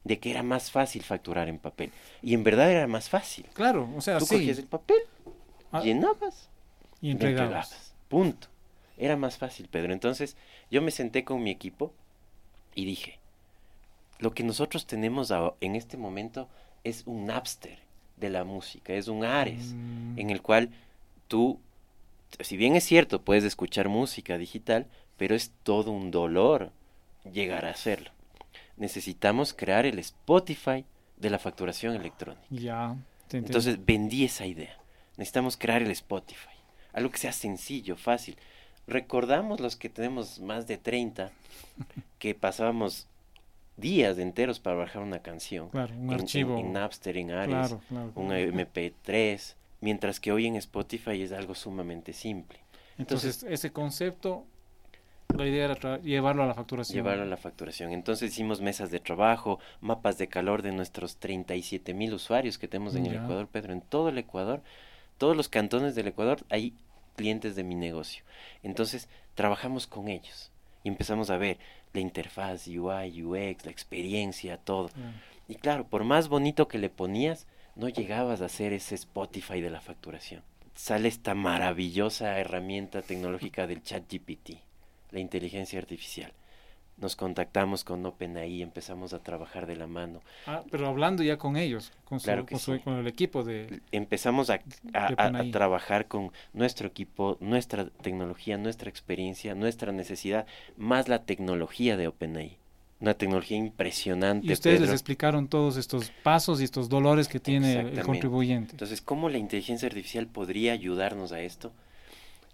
de 0.03 0.19
que 0.19 0.31
era 0.31 0.43
más 0.43 0.71
fácil 0.71 1.03
facturar 1.03 1.49
en 1.49 1.59
papel. 1.59 1.93
Y 2.23 2.35
en 2.35 2.43
verdad 2.43 2.71
era 2.71 2.87
más 2.87 3.09
fácil. 3.09 3.47
Claro, 3.53 3.89
o 3.97 4.01
sea, 4.01 4.19
Tú 4.19 4.27
cogías 4.27 4.59
el 4.59 4.67
papel, 4.67 4.99
ah, 5.73 5.83
llenabas 5.83 6.49
y 7.01 7.11
entregabas. 7.11 7.93
Punto. 8.09 8.49
Era 8.97 9.17
más 9.17 9.37
fácil, 9.37 9.69
Pedro. 9.69 9.93
Entonces 9.93 10.37
yo 10.71 10.83
me 10.83 10.91
senté 10.91 11.25
con 11.25 11.43
mi 11.43 11.51
equipo 11.51 11.93
y 12.75 12.85
dije, 12.85 13.19
lo 14.19 14.33
que 14.33 14.45
nosotros 14.45 14.87
tenemos 14.87 15.33
en 15.61 15.77
este 15.77 15.97
momento 15.97 16.49
es 16.85 17.03
un 17.07 17.27
Napster 17.27 17.79
de 18.17 18.31
la 18.31 18.45
música, 18.45 18.95
es 18.95 19.09
un 19.09 19.25
Ares, 19.25 19.75
mm. 19.75 20.19
en 20.19 20.31
el 20.31 20.43
cual 20.43 20.71
tú, 21.29 21.61
si 22.41 22.57
bien 22.57 22.77
es 22.77 22.85
cierto, 22.85 23.23
puedes 23.23 23.45
escuchar 23.45 23.89
música 23.89 24.39
digital, 24.39 24.87
pero 25.17 25.35
es 25.35 25.53
todo 25.63 25.91
un 25.91 26.11
dolor 26.11 26.73
llegar 27.31 27.65
a 27.67 27.71
hacerlo. 27.71 28.11
Necesitamos 28.77 29.53
crear 29.53 29.87
el 29.87 29.99
Spotify 29.99 30.85
de 31.17 31.31
la 31.31 31.39
facturación 31.39 31.95
electrónica. 31.95 32.47
Ya. 32.51 32.97
Entonces 33.33 33.85
vendí 33.85 34.25
esa 34.25 34.47
idea. 34.47 34.77
Necesitamos 35.17 35.57
crear 35.57 35.83
el 35.83 35.91
Spotify. 35.91 36.57
Algo 36.93 37.11
que 37.11 37.19
sea 37.19 37.33
sencillo, 37.33 37.97
fácil. 37.97 38.37
Recordamos 38.87 39.61
los 39.61 39.77
que 39.77 39.89
tenemos 39.89 40.41
más 40.41 40.67
de 40.67 40.79
30 40.79 41.33
que 42.19 42.35
pasábamos 42.35 43.09
días 43.77 44.19
enteros 44.19 44.61
para 44.61 44.77
bajar 44.77 45.03
una 45.03 45.21
canción. 45.21 45.69
Claro, 45.69 45.95
un 45.95 46.13
en, 46.13 46.21
archivo. 46.21 46.59
En, 46.59 46.73
Napster, 46.73 47.17
en 47.17 47.31
Ares, 47.31 47.77
un 48.15 48.31
MP3, 48.31 49.55
mientras 49.81 50.21
que 50.21 50.33
hoy 50.33 50.47
en 50.47 50.57
Spotify 50.57 51.23
es 51.23 51.33
algo 51.33 51.55
sumamente 51.55 52.13
simple. 52.13 52.59
Entonces, 52.99 53.43
ese 53.43 53.73
concepto, 53.73 54.45
la 55.37 55.47
idea 55.47 55.67
era 55.67 55.99
llevarlo 55.99 56.43
a 56.43 56.47
la 56.47 56.55
facturación. 56.55 56.97
Llevarlo 56.97 57.25
a 57.25 57.27
la 57.27 57.37
facturación. 57.37 57.93
Entonces 57.93 58.33
hicimos 58.33 58.61
mesas 58.61 58.91
de 58.91 59.01
trabajo, 59.01 59.59
mapas 59.81 60.17
de 60.19 60.29
calor 60.29 60.63
de 60.63 60.73
nuestros 60.73 61.17
37 61.17 61.93
mil 61.93 62.15
usuarios 62.15 62.59
que 62.59 62.69
tenemos 62.69 62.95
en 62.95 63.07
el 63.07 63.17
Ecuador, 63.17 63.49
Pedro, 63.49 63.75
en 63.75 63.83
todo 63.83 64.09
el 64.09 64.19
Ecuador, 64.19 64.63
todos 65.19 65.37
los 65.37 65.49
cantones 65.49 65.95
del 65.95 66.09
Ecuador 66.09 66.39
hay 66.49 66.73
clientes 67.17 67.57
de 67.57 67.65
mi 67.65 67.75
negocio. 67.75 68.23
Entonces, 68.63 69.09
trabajamos 69.35 69.87
con 69.87 70.09
ellos 70.09 70.51
y 70.87 70.89
empezamos 70.89 71.31
a 71.31 71.37
ver 71.37 71.59
la 71.95 71.99
interfaz, 71.99 72.69
UI, 72.69 73.21
UX, 73.21 73.65
la 73.65 73.73
experiencia, 73.73 74.57
todo. 74.57 74.89
Y 75.49 75.57
claro, 75.57 75.85
por 75.89 76.05
más 76.05 76.29
bonito 76.29 76.69
que 76.69 76.79
le 76.79 76.91
ponías, 76.91 77.49
no 77.75 77.89
llegabas 77.89 78.41
a 78.41 78.45
hacer 78.45 78.73
ese 78.73 78.95
Spotify 78.95 79.61
de 79.61 79.71
la 79.71 79.81
facturación. 79.81 80.45
Sale 80.77 81.09
esta 81.09 81.35
maravillosa 81.35 82.39
herramienta 82.39 83.03
tecnológica 83.03 83.67
del 83.67 83.83
chat 83.83 84.05
GPT, 84.09 84.61
la 85.11 85.19
inteligencia 85.19 85.81
artificial 85.81 86.33
nos 86.99 87.15
contactamos 87.15 87.85
con 87.85 88.05
OpenAI, 88.07 88.63
empezamos 88.63 89.13
a 89.13 89.19
trabajar 89.19 89.67
de 89.67 89.77
la 89.77 89.87
mano. 89.87 90.23
Ah, 90.47 90.63
pero 90.71 90.87
hablando 90.87 91.23
ya 91.23 91.37
con 91.37 91.57
ellos, 91.57 91.93
con, 92.05 92.19
con, 92.21 92.95
el 92.99 93.07
equipo 93.07 93.45
de... 93.45 93.81
Empezamos 93.93 94.49
a, 94.49 94.61
a, 94.95 95.51
trabajar 95.51 96.07
con 96.07 96.33
nuestro 96.55 96.89
equipo, 96.89 97.37
nuestra 97.41 97.89
tecnología, 98.03 98.57
nuestra 98.57 98.89
experiencia, 98.89 99.55
nuestra 99.55 99.93
necesidad, 99.93 100.47
más 100.77 101.09
la 101.09 101.25
tecnología 101.25 101.97
de 101.97 102.09
OpenAI. 102.09 102.57
Una 102.99 103.13
tecnología 103.13 103.59
impresionante. 103.59 104.47
Y 104.47 104.53
ustedes 104.53 104.81
les 104.81 104.91
explicaron 104.91 105.49
todos 105.49 105.77
estos 105.77 106.11
pasos 106.23 106.63
y 106.63 106.65
estos 106.65 106.89
dolores 106.89 107.29
que 107.29 107.39
tiene 107.39 107.81
el 107.81 108.01
contribuyente. 108.01 108.71
Entonces, 108.73 109.03
¿cómo 109.03 109.29
la 109.29 109.37
inteligencia 109.37 109.87
artificial 109.87 110.27
podría 110.27 110.73
ayudarnos 110.73 111.33
a 111.33 111.41
esto? 111.41 111.73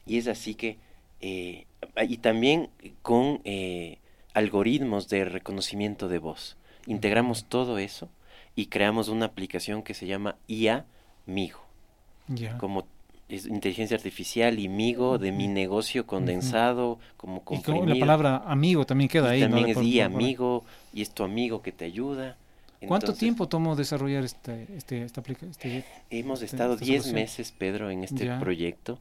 Y 0.05 0.18
es 0.18 0.26
así 0.26 0.57
que, 0.57 0.78
eh, 1.20 1.66
y 2.09 2.16
también 2.16 2.70
con... 3.02 3.40
Eh, 3.44 3.98
algoritmos 4.35 5.09
de 5.09 5.25
reconocimiento 5.25 6.09
de 6.09 6.18
voz. 6.18 6.57
Integramos 6.87 7.45
todo 7.45 7.79
eso 7.79 8.09
y 8.55 8.66
creamos 8.66 9.09
una 9.09 9.27
aplicación 9.27 9.83
que 9.83 9.95
se 9.95 10.07
llama 10.07 10.37
IA 10.49 10.85
Migo. 11.27 11.61
Como 12.59 12.87
es 13.29 13.47
inteligencia 13.47 13.97
artificial 13.97 14.59
y 14.59 14.68
Migo 14.68 15.18
de 15.18 15.33
mi 15.33 15.49
negocio 15.49 16.07
condensado, 16.07 16.99
como 17.16 17.42
comprimido. 17.42 17.87
Y 17.87 17.99
la 17.99 18.01
palabra 18.01 18.42
amigo 18.47 18.85
también 18.85 19.09
queda 19.09 19.31
ahí. 19.31 19.40
También 19.40 19.68
es 19.68 19.83
IA 19.83 20.07
Amigo 20.07 20.64
y 20.92 21.03
es 21.03 21.11
tu 21.11 21.25
amigo 21.25 21.62
que 21.62 21.73
te 21.73 21.85
ayuda. 21.85 22.37
¿Cuánto 22.87 23.14
tiempo 23.14 23.49
tomó 23.49 23.77
desarrollar 23.77 24.25
este, 24.25 24.66
este, 24.77 25.03
esta 25.03 25.21
aplicación? 25.21 25.51
Este, 25.51 25.85
hemos 26.11 26.42
estado 26.42 26.77
10 26.77 27.12
meses, 27.12 27.53
Pedro, 27.53 27.90
en 27.90 28.05
este 28.05 28.29
proyecto. 28.38 28.99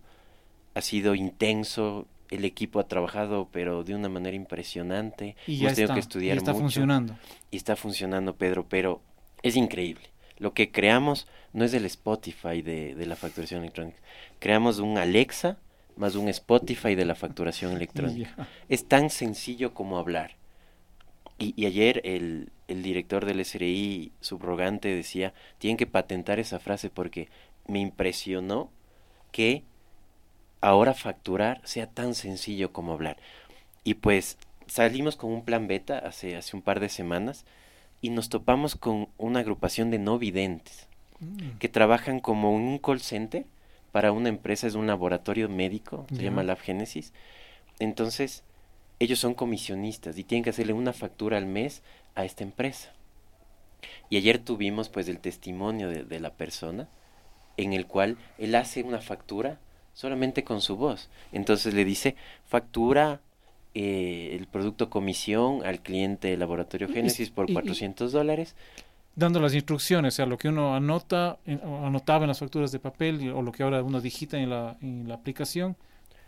Ha 0.76 0.82
sido 0.82 1.16
intenso, 1.16 2.08
el 2.32 2.46
equipo 2.46 2.80
ha 2.80 2.88
trabajado, 2.88 3.50
pero 3.52 3.84
de 3.84 3.94
una 3.94 4.10
manera 4.10 4.36
impresionante. 4.36 5.36
Y 5.46 5.58
ya 5.58 5.70
está, 5.70 5.94
que 5.94 6.00
estudiar 6.00 6.36
y 6.36 6.38
está 6.40 6.54
funcionando. 6.54 7.16
Y 7.52 7.58
está 7.58 7.76
funcionando, 7.76 8.36
Pedro, 8.36 8.66
pero 8.68 9.02
es 9.44 9.56
increíble. 9.56 10.10
Lo 10.38 10.54
que 10.54 10.72
creamos 10.72 11.28
no 11.54 11.66
es 11.66 11.74
el 11.74 11.86
Spotify 11.86 12.62
de, 12.62 12.96
de 12.96 13.06
la 13.06 13.16
facturación 13.16 13.62
electrónica. 13.62 14.00
Creamos 14.40 14.80
un 14.80 14.98
Alexa 14.98 15.58
más 15.98 16.16
un 16.16 16.30
Spotify 16.30 16.96
de 16.96 17.06
la 17.06 17.16
facturación 17.16 17.72
electrónica. 17.76 18.48
Es 18.70 18.88
tan 18.88 19.10
sencillo 19.10 19.74
como 19.74 19.98
hablar. 19.98 20.36
Y, 21.38 21.54
y, 21.56 21.66
ayer 21.66 22.02
el, 22.04 22.52
el 22.68 22.84
director 22.84 23.26
del 23.26 23.44
SRI 23.44 24.12
subrogante 24.20 24.94
decía, 24.94 25.34
tienen 25.58 25.78
que 25.78 25.88
patentar 25.88 26.40
esa 26.40 26.60
frase 26.60 26.90
porque 26.90 27.30
me 27.68 27.80
impresionó 27.80 28.70
que 29.32 29.64
ahora 30.62 30.94
facturar 30.94 31.62
sea 31.64 31.88
tan 31.88 32.16
sencillo 32.16 32.72
como 32.72 32.94
hablar. 32.94 33.18
Y 33.84 33.96
pues 33.96 34.38
salimos 34.68 35.16
con 35.16 35.32
un 35.32 35.44
plan 35.44 35.68
beta 35.68 35.98
hace, 36.00 36.36
hace 36.38 36.56
un 36.56 36.62
par 36.62 36.80
de 36.80 36.90
semanas 36.90 37.46
y 38.02 38.10
nos 38.10 38.30
topamos 38.30 38.76
con 38.76 39.10
una 39.18 39.42
agrupación 39.42 39.92
de 39.92 40.00
no 40.00 40.18
videntes 40.20 40.88
Mm. 41.22 41.60
que 41.60 41.70
trabajan 41.70 42.20
como 42.20 42.52
un 42.52 42.80
call 42.80 43.00
center 43.00 43.46
para 43.92 44.12
una 44.12 44.30
empresa, 44.30 44.66
es 44.68 44.74
un 44.74 44.88
laboratorio 44.88 45.50
médico, 45.50 46.08
se 46.10 46.24
llama 46.24 46.44
Lab 46.44 46.60
Genesis. 46.60 47.14
Entonces, 47.78 48.44
ellos 49.00 49.20
son 49.20 49.36
comisionistas 49.36 50.18
y 50.18 50.24
tienen 50.24 50.44
que 50.44 50.50
hacerle 50.50 50.74
una 50.74 50.94
factura 50.94 51.38
al 51.38 51.46
mes 51.46 51.84
a 52.16 52.26
esta 52.26 52.44
empresa. 52.44 52.92
Y 54.10 54.18
ayer 54.18 54.40
tuvimos 54.40 54.90
pues 54.90 55.08
el 55.10 55.20
testimonio 55.20 55.90
de, 55.90 56.04
de 56.04 56.20
la 56.20 56.32
persona 56.32 56.88
en 57.58 57.74
el 57.74 57.86
cual 57.86 58.18
él 58.40 58.56
hace 58.56 58.82
una 58.82 59.02
factura 59.02 59.60
solamente 59.94 60.44
con 60.44 60.62
su 60.62 60.76
voz. 60.78 61.10
Entonces 61.32 61.74
le 61.74 61.86
dice, 61.86 62.16
factura 62.46 63.22
eh, 63.74 64.36
el 64.38 64.48
producto 64.48 64.90
comisión 64.90 65.64
al 65.66 65.80
cliente 65.82 66.28
del 66.30 66.40
laboratorio 66.40 66.90
Génesis 66.90 67.30
por 67.30 67.48
y- 67.50 67.52
y- 67.52 67.56
400 67.56 68.12
dólares. 68.12 68.56
Dando 69.16 69.40
las 69.40 69.54
instrucciones, 69.54 70.14
o 70.14 70.16
sea, 70.16 70.26
lo 70.26 70.38
que 70.38 70.50
uno 70.50 70.74
anota, 70.76 71.38
en- 71.46 71.62
o 71.64 71.86
anotaba 71.86 72.24
en 72.24 72.30
las 72.30 72.40
facturas 72.40 72.72
de 72.72 72.80
papel 72.80 73.30
o 73.32 73.42
lo 73.42 73.52
que 73.52 73.64
ahora 73.64 73.84
uno 73.84 74.00
digita 74.02 74.38
en 74.38 74.50
la, 74.50 74.78
en 74.82 75.08
la 75.08 75.16
aplicación, 75.16 75.76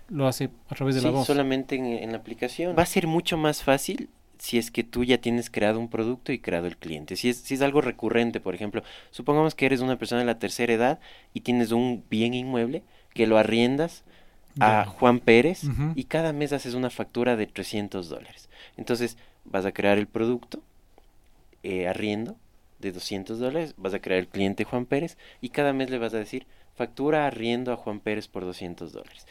lo 0.10 0.28
hace 0.28 0.50
a 0.70 0.76
través 0.76 0.96
de 0.96 1.02
Sí, 1.02 1.08
la 1.08 1.12
voz. 1.14 1.26
solamente 1.28 1.76
en, 1.76 1.86
en 1.86 2.12
la 2.12 2.18
aplicación. 2.18 2.76
Va 2.78 2.84
a 2.84 2.86
ser 2.86 3.08
mucho 3.08 3.38
más 3.38 3.64
fácil 3.64 4.10
si 4.38 4.58
es 4.58 4.70
que 4.72 4.84
tú 4.84 5.06
ya 5.06 5.18
tienes 5.20 5.50
creado 5.50 5.80
un 5.80 5.90
producto 5.90 6.34
y 6.34 6.40
creado 6.40 6.68
el 6.68 6.76
cliente. 6.78 7.16
Si 7.16 7.30
es, 7.30 7.38
si 7.38 7.54
es 7.54 7.62
algo 7.62 7.80
recurrente, 7.80 8.42
por 8.42 8.54
ejemplo, 8.54 8.84
supongamos 9.12 9.56
que 9.56 9.66
eres 9.66 9.80
una 9.80 9.98
persona 9.98 10.20
de 10.20 10.26
la 10.28 10.40
tercera 10.40 10.74
edad 10.74 11.00
y 11.34 11.42
tienes 11.42 11.72
un 11.72 12.04
bien 12.10 12.34
inmueble 12.34 12.84
que 13.14 13.28
lo 13.28 13.38
arriendas 13.38 14.04
a. 14.60 14.86
Juan 14.86 15.20
Pérez 15.20 15.64
y 15.96 16.04
cada 16.06 16.32
mes 16.34 16.54
haces 16.54 16.74
una 16.74 16.90
factura 16.90 17.36
de 17.36 17.48
300 17.48 18.10
dólares. 18.10 18.50
Entonces 18.78 19.18
vas 19.46 19.66
a 19.66 19.72
crear 19.72 19.98
el 19.98 20.08
producto, 20.08 20.62
eh, 21.64 21.88
arriendo 21.88 22.36
de 22.80 22.92
200 22.92 23.40
dólares, 23.40 23.74
vas 23.78 23.94
a 23.94 24.00
crear 24.00 24.20
el 24.20 24.28
cliente 24.28 24.64
Juan 24.64 24.86
Pérez 24.86 25.18
y 25.42 25.50
cada 25.50 25.74
mes 25.74 25.90
le 25.90 25.98
vas 25.98 26.14
a 26.14 26.18
decir 26.18 26.46
factura 26.76 27.28
arriendo 27.28 27.72
a 27.72 27.78
Juan 27.78 28.00
Pérez 28.00 28.28
por 28.28 28.44
200 28.46 28.92
dólares. 28.92 29.26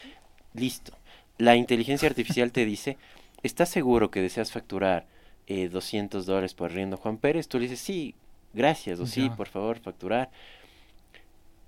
Listo. 0.53 0.93
La 1.37 1.55
inteligencia 1.55 2.07
artificial 2.07 2.51
te 2.51 2.65
dice, 2.65 2.97
¿estás 3.43 3.69
seguro 3.69 4.11
que 4.11 4.21
deseas 4.21 4.51
facturar 4.51 5.05
eh, 5.47 5.67
200 5.67 6.25
dólares 6.25 6.53
por 6.53 6.71
arriendo 6.71 6.95
a 6.95 6.99
Juan 6.99 7.17
Pérez? 7.17 7.47
Tú 7.47 7.57
le 7.57 7.63
dices, 7.63 7.79
sí, 7.79 8.15
gracias, 8.53 8.99
o 8.99 9.07
sí, 9.07 9.29
por 9.35 9.47
favor, 9.47 9.79
facturar. 9.79 10.29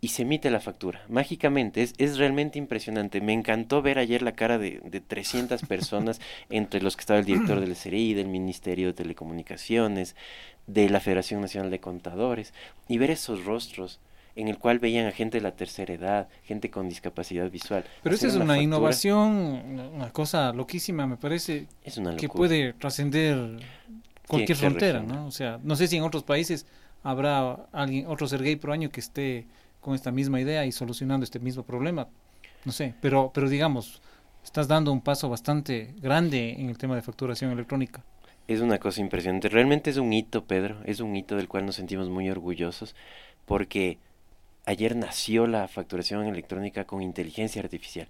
Y 0.05 0.09
se 0.09 0.21
emite 0.21 0.51
la 0.51 0.59
factura, 0.59 1.01
mágicamente, 1.09 1.81
es, 1.81 1.95
es 1.97 2.19
realmente 2.19 2.59
impresionante. 2.59 3.21
Me 3.21 3.33
encantó 3.33 3.81
ver 3.81 3.97
ayer 3.97 4.21
la 4.21 4.33
cara 4.33 4.59
de, 4.59 4.79
de 4.85 5.01
300 5.01 5.63
personas, 5.63 6.21
entre 6.51 6.79
los 6.79 6.95
que 6.95 6.99
estaba 6.99 7.17
el 7.17 7.25
director 7.25 7.59
del 7.59 7.75
SRI, 7.75 8.13
del 8.13 8.27
Ministerio 8.27 8.85
de 8.85 8.93
Telecomunicaciones, 8.93 10.15
de 10.67 10.91
la 10.91 10.99
Federación 10.99 11.41
Nacional 11.41 11.71
de 11.71 11.79
Contadores, 11.79 12.53
y 12.87 12.99
ver 12.99 13.09
esos 13.09 13.45
rostros 13.45 13.99
en 14.35 14.47
el 14.47 14.59
cual 14.59 14.77
veían 14.77 15.07
a 15.07 15.11
gente 15.11 15.39
de 15.39 15.41
la 15.41 15.55
tercera 15.55 15.91
edad, 15.95 16.27
gente 16.43 16.69
con 16.69 16.87
discapacidad 16.87 17.49
visual. 17.49 17.83
Pero 18.03 18.13
esa 18.13 18.27
es 18.27 18.35
una, 18.35 18.61
innovación, 18.61 19.31
una- 19.95 20.11
cosa 20.11 20.53
loquísima, 20.53 21.07
me 21.07 21.17
parece, 21.17 21.65
Es 21.83 21.97
una 21.97 22.15
que 22.15 22.29
puede 22.29 22.73
trascender 22.73 23.57
cualquier 24.27 24.55
frontera. 24.55 25.01
¿no? 25.01 25.25
O 25.25 25.31
sea, 25.31 25.59
no 25.63 25.75
sé 25.75 25.87
si 25.87 25.97
en 25.97 26.03
otros 26.03 26.21
países 26.21 26.67
habrá 27.01 27.53
alguien, 27.71 28.05
otro 28.05 28.27
Sergey 28.27 28.55
por 28.55 28.69
año 28.69 28.91
que 28.91 28.99
esté 28.99 29.47
con 29.85 29.93
esta 29.93 30.11
misma 30.11 30.41
idea 30.41 30.65
y 30.65 30.71
solucionando 30.71 31.23
este 31.23 31.39
mismo 31.39 31.61
problema. 31.61 32.07
No 32.65 32.71
sé, 32.71 32.95
pero, 33.01 33.29
pero 33.31 33.47
digamos, 33.47 34.01
estás 34.43 34.67
dando 34.67 34.91
un 34.91 34.99
paso 34.99 35.29
bastante 35.29 35.93
grande 36.01 36.53
en 36.53 36.71
el 36.71 36.77
tema 36.79 36.95
de 36.95 37.03
facturación 37.03 37.51
electrónica. 37.51 38.03
Es 38.47 38.61
una 38.61 38.79
cosa 38.79 39.01
impresionante. 39.01 39.47
Realmente 39.47 39.91
es 39.91 39.97
un 39.97 40.11
hito, 40.11 40.45
Pedro. 40.45 40.81
Es 40.85 41.01
un 41.01 41.15
hito 41.15 41.35
del 41.35 41.47
cual 41.47 41.67
nos 41.67 41.75
sentimos 41.75 42.09
muy 42.09 42.27
orgullosos 42.31 42.95
porque 43.45 43.99
ayer 44.65 44.95
nació 44.95 45.45
la 45.45 45.67
facturación 45.67 46.25
electrónica 46.25 46.85
con 46.85 47.03
inteligencia 47.03 47.61
artificial. 47.61 48.07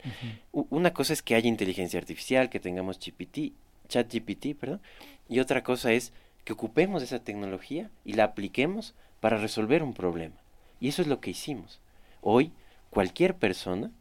Una 0.53 0.93
cosa 0.93 1.11
es 1.11 1.21
que 1.21 1.35
haya 1.35 1.49
inteligencia 1.49 1.99
artificial, 1.99 2.49
que 2.49 2.61
tengamos 2.61 2.99
GPT, 2.99 3.51
ChatGPT, 3.89 4.55
perdón, 4.57 4.79
y 5.27 5.39
otra 5.39 5.61
cosa 5.61 5.91
es 5.91 6.13
que 6.45 6.53
ocupemos 6.53 7.03
esa 7.03 7.19
tecnología 7.19 7.89
y 8.05 8.13
la 8.13 8.23
apliquemos 8.23 8.95
para 9.19 9.35
resolver 9.35 9.83
un 9.83 9.93
problema. 9.93 10.44
Y 10.79 10.87
eso 10.89 11.01
es 11.01 11.07
lo 11.07 11.19
que 11.19 11.31
hicimos. 11.31 11.79
Hoy, 12.21 12.51
cualquier 12.89 13.35
persona, 13.35 13.91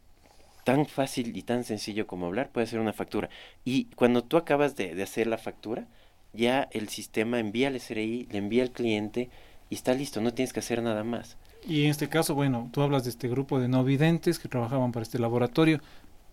tan 0.63 0.85
fácil 0.85 1.35
y 1.37 1.43
tan 1.43 1.63
sencillo 1.63 2.07
como 2.07 2.25
hablar, 2.25 2.49
puede 2.49 2.65
hacer 2.65 2.79
una 2.79 2.93
factura. 2.93 3.29
Y 3.63 3.85
cuando 3.95 4.23
tú 4.23 4.37
acabas 4.37 4.75
de, 4.75 4.95
de 4.95 5.03
hacer 5.03 5.27
la 5.27 5.37
factura, 5.37 5.87
ya 6.33 6.67
el 6.71 6.89
sistema 6.89 7.39
envía 7.39 7.67
al 7.69 7.79
SRI, 7.79 8.27
le 8.31 8.37
envía 8.37 8.63
al 8.63 8.71
cliente 8.71 9.29
y 9.69 9.75
está 9.75 9.93
listo, 9.93 10.21
no 10.21 10.33
tienes 10.33 10.53
que 10.53 10.59
hacer 10.59 10.81
nada 10.81 11.03
más. 11.03 11.37
Y 11.67 11.85
en 11.85 11.91
este 11.91 12.09
caso, 12.09 12.35
bueno, 12.35 12.69
tú 12.71 12.81
hablas 12.81 13.03
de 13.03 13.09
este 13.09 13.27
grupo 13.27 13.59
de 13.59 13.67
no 13.67 13.83
videntes 13.83 14.37
que 14.37 14.47
trabajaban 14.47 14.91
para 14.91 15.03
este 15.03 15.17
laboratorio, 15.17 15.81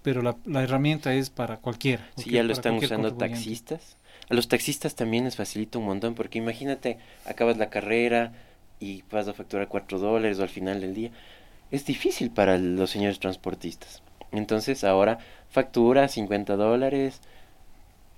pero 0.02 0.20
la, 0.20 0.36
la 0.44 0.62
herramienta 0.62 1.14
es 1.14 1.30
para 1.30 1.56
cualquiera. 1.58 2.06
Sí, 2.16 2.30
ya 2.30 2.42
lo 2.42 2.52
están 2.52 2.74
usando 2.74 3.14
taxistas. 3.14 3.96
A 4.28 4.34
los 4.34 4.48
taxistas 4.48 4.94
también 4.94 5.24
les 5.24 5.36
facilita 5.36 5.78
un 5.78 5.86
montón, 5.86 6.14
porque 6.14 6.38
imagínate, 6.38 6.98
acabas 7.24 7.56
la 7.56 7.70
carrera 7.70 8.32
y 8.82 9.04
vas 9.10 9.28
a 9.28 9.32
facturar 9.32 9.68
cuatro 9.68 10.00
dólares 10.00 10.40
o 10.40 10.42
al 10.42 10.48
final 10.48 10.80
del 10.80 10.92
día. 10.92 11.10
Es 11.70 11.86
difícil 11.86 12.30
para 12.30 12.58
los 12.58 12.90
señores 12.90 13.20
transportistas. 13.20 14.02
Entonces 14.32 14.82
ahora 14.82 15.18
factura 15.48 16.08
50 16.08 16.56
dólares. 16.56 17.20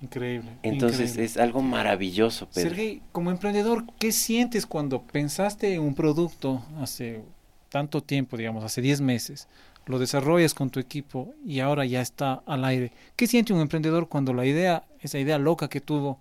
Increíble. 0.00 0.50
Entonces 0.62 1.11
increíble. 1.11 1.24
es 1.24 1.37
algo 1.37 1.61
maravilloso, 1.61 2.48
Pedro. 2.48 2.70
Sergey, 2.70 3.03
como 3.12 3.31
emprendedor, 3.31 3.85
¿qué 3.98 4.11
sientes 4.11 4.64
cuando 4.64 5.03
pensaste 5.03 5.74
en 5.74 5.83
un 5.83 5.94
producto 5.94 6.64
hace 6.81 7.22
tanto 7.68 8.03
tiempo, 8.03 8.37
digamos, 8.37 8.64
hace 8.64 8.81
10 8.81 9.03
meses, 9.03 9.48
lo 9.87 9.98
desarrollas 9.98 10.55
con 10.55 10.70
tu 10.70 10.81
equipo 10.81 11.35
y 11.44 11.61
ahora 11.61 11.85
ya 11.85 12.00
está 12.00 12.42
al 12.46 12.64
aire? 12.64 12.92
¿Qué 13.16 13.27
siente 13.27 13.53
un 13.53 13.61
emprendedor 13.61 14.09
cuando 14.09 14.33
la 14.33 14.46
idea, 14.46 14.85
esa 15.00 15.18
idea 15.18 15.38
loca 15.38 15.68
que 15.68 15.83
tuvo, 15.83 16.18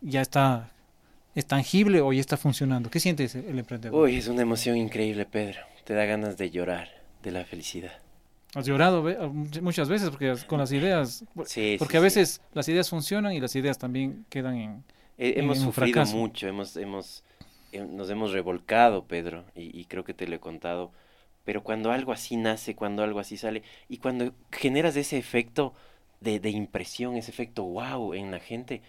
ya 0.00 0.20
está, 0.20 0.70
es 1.36 1.46
tangible 1.46 2.00
o 2.00 2.12
ya 2.12 2.20
está 2.20 2.36
funcionando? 2.36 2.90
¿Qué 2.90 2.98
siente 2.98 3.24
ese- 3.24 3.48
el 3.48 3.58
emprendedor? 3.58 4.02
Uy, 4.02 4.16
es 4.16 4.26
una 4.28 4.42
emoción 4.42 4.76
increíble, 4.76 5.26
Pedro. 5.26 5.60
Te 5.84 5.94
da 5.94 6.04
ganas 6.04 6.36
de 6.36 6.50
llorar 6.50 6.88
de 7.22 7.30
la 7.30 7.44
felicidad. 7.44 7.92
¿Has 8.54 8.66
llorado 8.66 9.02
ve- 9.02 9.18
muchas 9.60 9.88
veces 9.88 10.10
porque 10.10 10.34
con 10.46 10.58
las 10.58 10.72
ideas? 10.72 11.24
Sí, 11.44 11.76
Porque 11.78 11.92
sí, 11.92 11.96
a 11.98 12.00
sí. 12.00 12.04
veces 12.04 12.40
las 12.54 12.68
ideas 12.68 12.88
funcionan 12.88 13.32
y 13.32 13.40
las 13.40 13.54
ideas 13.54 13.78
también 13.78 14.24
quedan 14.30 14.56
en... 14.56 14.84
Eh, 15.18 15.34
en 15.36 15.44
hemos 15.44 15.58
un 15.58 15.64
sufrido 15.64 16.00
fracaso. 16.00 16.16
mucho, 16.16 16.48
hemos, 16.48 16.76
hemos, 16.76 17.22
eh, 17.72 17.84
nos 17.84 18.08
hemos 18.10 18.32
revolcado, 18.32 19.04
Pedro, 19.06 19.44
y, 19.54 19.78
y 19.78 19.84
creo 19.86 20.04
que 20.04 20.14
te 20.14 20.26
lo 20.26 20.36
he 20.36 20.40
contado. 20.40 20.90
Pero 21.44 21.62
cuando 21.62 21.92
algo 21.92 22.12
así 22.12 22.36
nace, 22.36 22.74
cuando 22.74 23.02
algo 23.02 23.20
así 23.20 23.36
sale, 23.36 23.62
y 23.88 23.98
cuando 23.98 24.32
generas 24.50 24.96
ese 24.96 25.16
efecto 25.18 25.74
de, 26.20 26.40
de 26.40 26.50
impresión, 26.50 27.16
ese 27.16 27.30
efecto 27.30 27.62
wow 27.64 28.14
en 28.14 28.30
la 28.30 28.40
gente, 28.40 28.82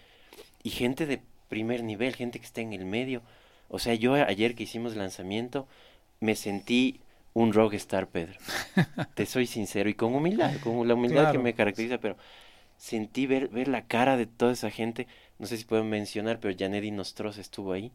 y 0.62 0.70
gente 0.70 1.06
de 1.06 1.20
primer 1.48 1.82
nivel, 1.82 2.14
gente 2.14 2.38
que 2.38 2.46
está 2.46 2.60
en 2.60 2.72
el 2.72 2.84
medio. 2.84 3.22
O 3.68 3.78
sea, 3.78 3.94
yo 3.94 4.14
ayer 4.14 4.54
que 4.54 4.62
hicimos 4.64 4.96
lanzamiento, 4.96 5.66
me 6.20 6.34
sentí 6.36 7.00
un 7.34 7.52
rockstar, 7.52 8.08
Pedro. 8.08 8.38
Te 9.14 9.26
soy 9.26 9.46
sincero, 9.46 9.88
y 9.88 9.94
con 9.94 10.14
humildad, 10.14 10.52
con 10.62 10.86
la 10.88 10.94
humildad 10.94 11.32
que 11.32 11.38
me 11.38 11.54
caracteriza, 11.54 11.98
pero 11.98 12.16
sentí 12.76 13.26
ver, 13.26 13.48
ver 13.48 13.68
la 13.68 13.86
cara 13.86 14.16
de 14.16 14.26
toda 14.26 14.52
esa 14.52 14.70
gente. 14.70 15.06
No 15.38 15.46
sé 15.46 15.56
si 15.56 15.64
pueden 15.64 15.88
mencionar, 15.88 16.40
pero 16.40 16.56
Janedy 16.58 16.90
Nostros 16.90 17.38
estuvo 17.38 17.72
ahí 17.72 17.92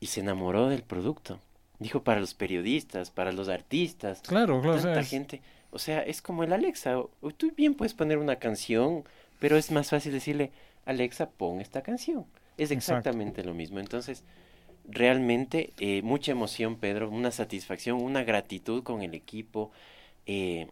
y 0.00 0.06
se 0.06 0.20
enamoró 0.20 0.68
del 0.68 0.82
producto. 0.82 1.40
Dijo 1.80 2.02
para 2.02 2.20
los 2.20 2.34
periodistas, 2.34 3.10
para 3.10 3.32
los 3.32 3.48
artistas, 3.48 4.20
Claro, 4.22 4.60
claro. 4.60 4.76
o 4.76 4.80
sea, 4.80 4.90
tanta 4.90 5.00
es- 5.00 5.08
gente. 5.10 5.40
O 5.70 5.78
sea, 5.78 6.00
es 6.02 6.22
como 6.22 6.44
el 6.44 6.52
Alexa. 6.52 6.94
Tú 7.36 7.52
bien 7.56 7.74
puedes 7.74 7.94
poner 7.94 8.18
una 8.18 8.36
canción, 8.36 9.04
pero 9.38 9.56
es 9.56 9.70
más 9.70 9.90
fácil 9.90 10.12
decirle, 10.12 10.50
Alexa, 10.88 11.30
pon 11.30 11.60
esta 11.60 11.82
canción. 11.82 12.26
Es 12.56 12.70
Exacto. 12.70 13.10
exactamente 13.10 13.44
lo 13.44 13.54
mismo. 13.54 13.78
Entonces, 13.80 14.24
realmente 14.84 15.74
eh, 15.78 16.02
mucha 16.02 16.32
emoción, 16.32 16.76
Pedro, 16.78 17.10
una 17.10 17.30
satisfacción, 17.32 18.02
una 18.02 18.24
gratitud 18.24 18.82
con 18.84 19.02
el 19.02 19.14
equipo 19.14 19.72
eh, 20.26 20.68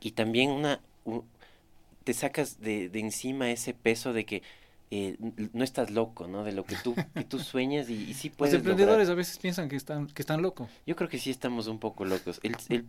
y 0.00 0.12
también 0.12 0.50
una... 0.50 0.80
te 2.04 2.12
sacas 2.14 2.60
de, 2.60 2.88
de 2.88 3.00
encima 3.00 3.50
ese 3.50 3.74
peso 3.74 4.12
de 4.12 4.26
que 4.26 4.42
eh, 4.90 5.16
no 5.52 5.64
estás 5.64 5.90
loco, 5.90 6.26
¿no? 6.28 6.44
De 6.44 6.52
lo 6.52 6.66
que 6.66 6.76
tú, 6.76 7.00
que 7.16 7.24
tú 7.24 7.38
sueñas 7.40 7.88
y, 7.88 7.94
y 8.10 8.14
sí 8.14 8.30
Los 8.40 8.52
puedes 8.52 8.64
lograr. 8.64 9.02
emprendedores 9.02 9.08
a 9.08 9.14
veces 9.14 9.38
piensan 9.38 9.68
que 9.68 9.76
están, 9.76 10.06
que 10.08 10.22
están 10.22 10.42
locos. 10.42 10.70
Yo 10.86 10.96
creo 10.96 11.08
que 11.08 11.18
sí 11.18 11.30
estamos 11.30 11.66
un 11.66 11.78
poco 11.78 12.04
locos. 12.04 12.40
El, 12.42 12.56
el 12.68 12.86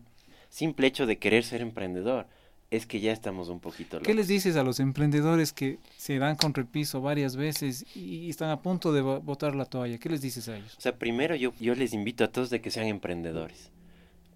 simple 0.50 0.88
hecho 0.88 1.06
de 1.06 1.18
querer 1.20 1.44
ser 1.44 1.62
emprendedor 1.62 2.28
es 2.72 2.86
que 2.86 3.00
ya 3.00 3.12
estamos 3.14 3.50
un 3.50 3.60
poquito 3.60 3.98
locos. 3.98 4.08
¿Qué 4.08 4.14
les 4.14 4.28
dices 4.28 4.56
a 4.56 4.64
los 4.64 4.80
emprendedores 4.80 5.54
que 5.54 5.78
se 5.98 6.18
dan 6.18 6.36
contra 6.36 6.62
el 6.62 6.68
piso 6.68 7.00
varias 7.02 7.36
veces 7.36 7.86
y 7.96 8.30
están 8.30 8.50
a 8.50 8.62
punto 8.62 8.92
de 8.92 9.02
bo- 9.02 9.22
botar 9.22 9.56
la 9.56 9.66
toalla? 9.66 9.98
¿Qué 9.98 10.10
les 10.10 10.22
dices 10.22 10.50
a 10.50 10.58
ellos? 10.58 10.76
O 10.78 10.82
sea, 10.82 10.98
primero 10.98 11.36
yo, 11.36 11.54
yo 11.60 11.76
les 11.76 11.94
invito 11.94 12.24
a 12.24 12.28
todos 12.28 12.50
de 12.50 12.62
que 12.62 12.72
sean 12.72 12.88
emprendedores. 12.88 13.70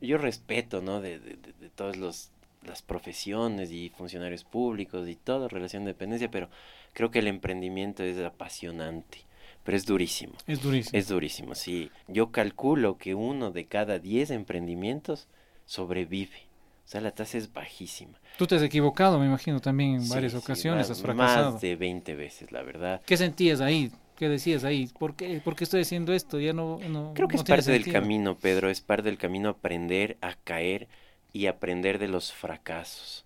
Yo 0.02 0.18
respeto, 0.18 0.82
¿no? 0.82 1.02
De, 1.02 1.20
de, 1.20 1.32
de, 1.36 1.54
de 1.60 1.70
todas 1.70 1.98
los, 1.98 2.30
las 2.65 2.82
profesiones 2.82 3.72
y 3.72 3.89
funcionarios 3.89 4.44
públicos 4.46 5.10
y 5.10 5.15
todo, 5.15 5.50
relación 5.50 5.84
de 5.84 5.92
dependencia, 5.92 6.32
pero 6.32 6.50
creo 6.94 7.12
que 7.12 7.20
el 7.20 7.28
emprendimiento 7.28 8.04
es 8.04 8.18
apasionante. 8.24 9.20
pero 9.63 9.76
es 9.76 9.86
durísimo. 9.86 10.34
Es 10.48 10.62
durísimo. 10.62 10.98
Es 10.98 11.08
durísimo, 11.08 11.56
sí. 11.56 11.92
Yo 12.08 12.32
calculo 12.32 12.98
que 12.98 13.13
uno 13.15 13.52
de 13.52 13.65
cada 13.65 14.00
diez 14.00 14.30
emprendimientos 14.32 15.28
sobrevive. 15.65 16.49
O 16.89 16.91
sea, 16.91 17.02
la 17.02 17.12
tasa 17.12 17.38
es 17.38 17.54
bajísima. 17.54 18.19
Tú 18.36 18.47
te 18.47 18.56
has 18.56 18.63
equivocado, 18.63 19.19
me 19.19 19.28
imagino, 19.28 19.60
también 19.60 19.93
en 19.93 20.02
Sí, 20.02 20.10
varias 20.10 20.32
sí, 20.32 20.39
ocasiones, 20.39 20.89
más, 20.89 20.97
has 20.97 21.04
fracasado. 21.04 21.52
Más 21.52 21.62
de 21.62 21.75
20 21.75 22.15
veces, 22.15 22.52
la 22.52 22.63
verdad. 22.63 22.99
¿Qué 23.06 23.15
sentías 23.15 23.62
ahí? 23.62 23.91
¿Qué 24.15 24.28
decías 24.28 24.63
ahí? 24.63 24.88
¿Por 24.97 25.15
qué, 25.15 25.39
¿Por 25.39 25.56
qué 25.56 25.65
estoy 25.65 25.82
haciendo 25.82 26.13
esto? 26.13 26.39
Ya 26.39 26.52
no, 26.52 26.80
no 26.89 27.13
Creo 27.13 27.28
que 27.28 27.36
no 27.36 27.43
es 27.43 27.47
parte 27.47 27.71
del 27.71 27.91
camino, 27.91 28.39
Pedro, 28.39 28.71
es 28.71 28.82
parte 28.82 29.04
del 29.04 29.19
camino 29.19 29.49
aprender 29.49 30.17
a 30.21 30.34
caer 30.34 30.88
y 31.32 31.45
aprender 31.45 31.99
de 31.99 32.08
los 32.08 32.34
fracasos. 32.34 33.23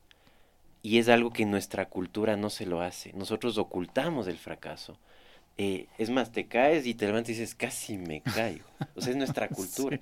Y 0.82 0.97
es 0.97 1.08
algo 1.08 1.32
que 1.32 1.45
nuestra 1.45 1.86
cultura 1.86 2.36
no 2.36 2.49
se 2.49 2.65
lo 2.65 2.82
hace. 2.82 3.13
Nosotros 3.13 3.58
ocultamos 3.58 4.28
el 4.28 4.38
fracaso. 4.38 4.99
Eh, 5.58 5.88
es 5.97 6.10
más, 6.10 6.34
te 6.34 6.47
caes 6.47 6.86
y 6.86 6.95
te 6.95 7.06
levantas 7.06 7.30
y 7.30 7.34
dices, 7.34 7.56
casi 7.56 7.97
me 7.97 8.19
caigo. 8.21 8.65
O 8.95 8.99
sea, 8.99 9.12
es 9.12 9.17
nuestra 9.17 9.47
cultura. 9.49 10.02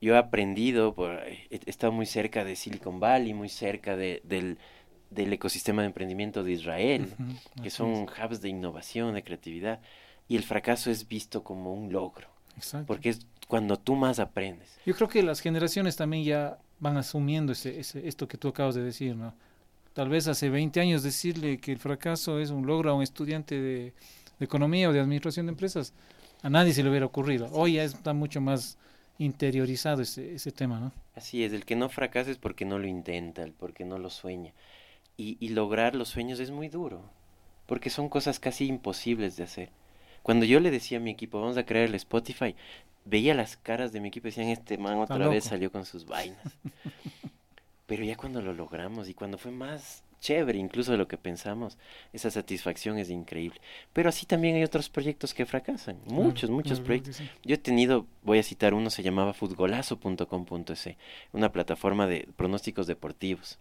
Yo 0.00 0.14
he 0.14 0.18
aprendido, 0.18 0.94
por, 0.94 1.12
he 1.22 1.48
estado 1.66 1.92
muy 1.92 2.06
cerca 2.06 2.44
de 2.44 2.56
Silicon 2.56 3.00
Valley, 3.00 3.32
muy 3.34 3.48
cerca 3.48 3.96
de- 3.96 4.20
del, 4.24 4.58
del 5.10 5.32
ecosistema 5.32 5.82
de 5.82 5.86
emprendimiento 5.88 6.42
de 6.44 6.52
Israel, 6.52 7.08
que 7.62 7.70
son 7.70 7.92
es. 7.92 8.10
hubs 8.10 8.40
de 8.40 8.48
innovación, 8.48 9.14
de 9.14 9.22
creatividad. 9.22 9.80
Y 10.28 10.36
el 10.36 10.42
fracaso 10.42 10.90
es 10.90 11.06
visto 11.08 11.42
como 11.44 11.72
un 11.74 11.92
logro, 11.92 12.28
Exacto. 12.56 12.86
porque 12.86 13.10
es 13.10 13.26
cuando 13.48 13.78
tú 13.78 13.94
más 13.94 14.18
aprendes. 14.18 14.76
Yo 14.84 14.94
creo 14.94 15.08
que 15.08 15.22
las 15.22 15.40
generaciones 15.40 15.96
también 15.96 16.24
ya 16.24 16.58
van 16.80 16.96
asumiendo 16.96 17.52
ese, 17.52 17.78
ese- 17.80 18.06
esto 18.06 18.26
que 18.28 18.36
tú 18.36 18.48
acabas 18.48 18.74
de 18.74 18.82
decir, 18.82 19.14
¿no? 19.16 19.34
Tal 19.94 20.08
vez 20.10 20.28
hace 20.28 20.50
20 20.50 20.78
años 20.80 21.02
decirle 21.02 21.58
que 21.58 21.72
el 21.72 21.78
fracaso 21.78 22.38
es 22.38 22.50
un 22.50 22.66
logro 22.66 22.90
a 22.90 22.94
un 22.94 23.02
estudiante 23.02 23.54
de, 23.54 23.94
de 24.38 24.44
economía 24.44 24.90
o 24.90 24.92
de 24.92 25.00
administración 25.00 25.46
de 25.46 25.52
empresas, 25.52 25.94
a 26.42 26.50
nadie 26.50 26.74
se 26.74 26.82
le 26.82 26.90
hubiera 26.90 27.06
ocurrido. 27.06 27.48
Hoy 27.52 27.74
ya 27.74 27.84
está 27.84 28.12
mucho 28.12 28.40
más 28.42 28.76
interiorizado 29.18 30.02
ese, 30.02 30.34
ese 30.34 30.52
tema, 30.52 30.80
¿no? 30.80 30.92
Así 31.14 31.44
es, 31.44 31.52
el 31.52 31.64
que 31.64 31.76
no 31.76 31.88
fracasa 31.88 32.30
es 32.30 32.38
porque 32.38 32.64
no 32.64 32.78
lo 32.78 32.86
intenta, 32.86 33.42
el 33.42 33.52
porque 33.52 33.84
no 33.84 33.98
lo 33.98 34.10
sueña. 34.10 34.52
Y, 35.16 35.38
y 35.40 35.50
lograr 35.50 35.94
los 35.94 36.08
sueños 36.08 36.40
es 36.40 36.50
muy 36.50 36.68
duro, 36.68 37.02
porque 37.66 37.90
son 37.90 38.08
cosas 38.08 38.38
casi 38.38 38.66
imposibles 38.66 39.36
de 39.36 39.44
hacer. 39.44 39.70
Cuando 40.22 40.44
yo 40.44 40.60
le 40.60 40.70
decía 40.70 40.98
a 40.98 41.00
mi 41.00 41.10
equipo, 41.10 41.40
vamos 41.40 41.56
a 41.56 41.64
crear 41.64 41.86
el 41.86 41.94
Spotify, 41.94 42.54
veía 43.04 43.34
las 43.34 43.56
caras 43.56 43.92
de 43.92 44.00
mi 44.00 44.08
equipo 44.08 44.26
y 44.26 44.30
decían, 44.30 44.48
este 44.48 44.76
man 44.76 44.98
otra 44.98 45.28
vez 45.28 45.44
loco". 45.44 45.48
salió 45.48 45.72
con 45.72 45.84
sus 45.84 46.04
vainas. 46.06 46.38
Pero 47.86 48.04
ya 48.04 48.16
cuando 48.16 48.42
lo 48.42 48.52
logramos 48.52 49.08
y 49.08 49.14
cuando 49.14 49.38
fue 49.38 49.52
más 49.52 50.02
chévere 50.20 50.58
incluso 50.58 50.92
de 50.92 50.98
lo 50.98 51.06
que 51.08 51.16
pensamos, 51.18 51.78
esa 52.12 52.30
satisfacción 52.30 52.98
es 52.98 53.10
increíble. 53.10 53.60
Pero 53.92 54.08
así 54.08 54.26
también 54.26 54.56
hay 54.56 54.64
otros 54.64 54.88
proyectos 54.88 55.34
que 55.34 55.46
fracasan, 55.46 55.98
muchos, 56.06 56.42
Claro, 56.48 56.54
muchos 56.54 56.78
claro, 56.78 56.84
proyectos. 56.84 57.16
sí. 57.16 57.28
Yo 57.44 57.54
he 57.54 57.58
tenido, 57.58 58.06
voy 58.22 58.38
a 58.38 58.42
citar 58.42 58.74
uno, 58.74 58.90
se 58.90 59.02
llamaba 59.02 59.32
futgolazo.com.es, 59.34 60.88
una 61.32 61.52
plataforma 61.52 62.06
de 62.06 62.28
pronósticos 62.36 62.86
deportivos. 62.86 63.58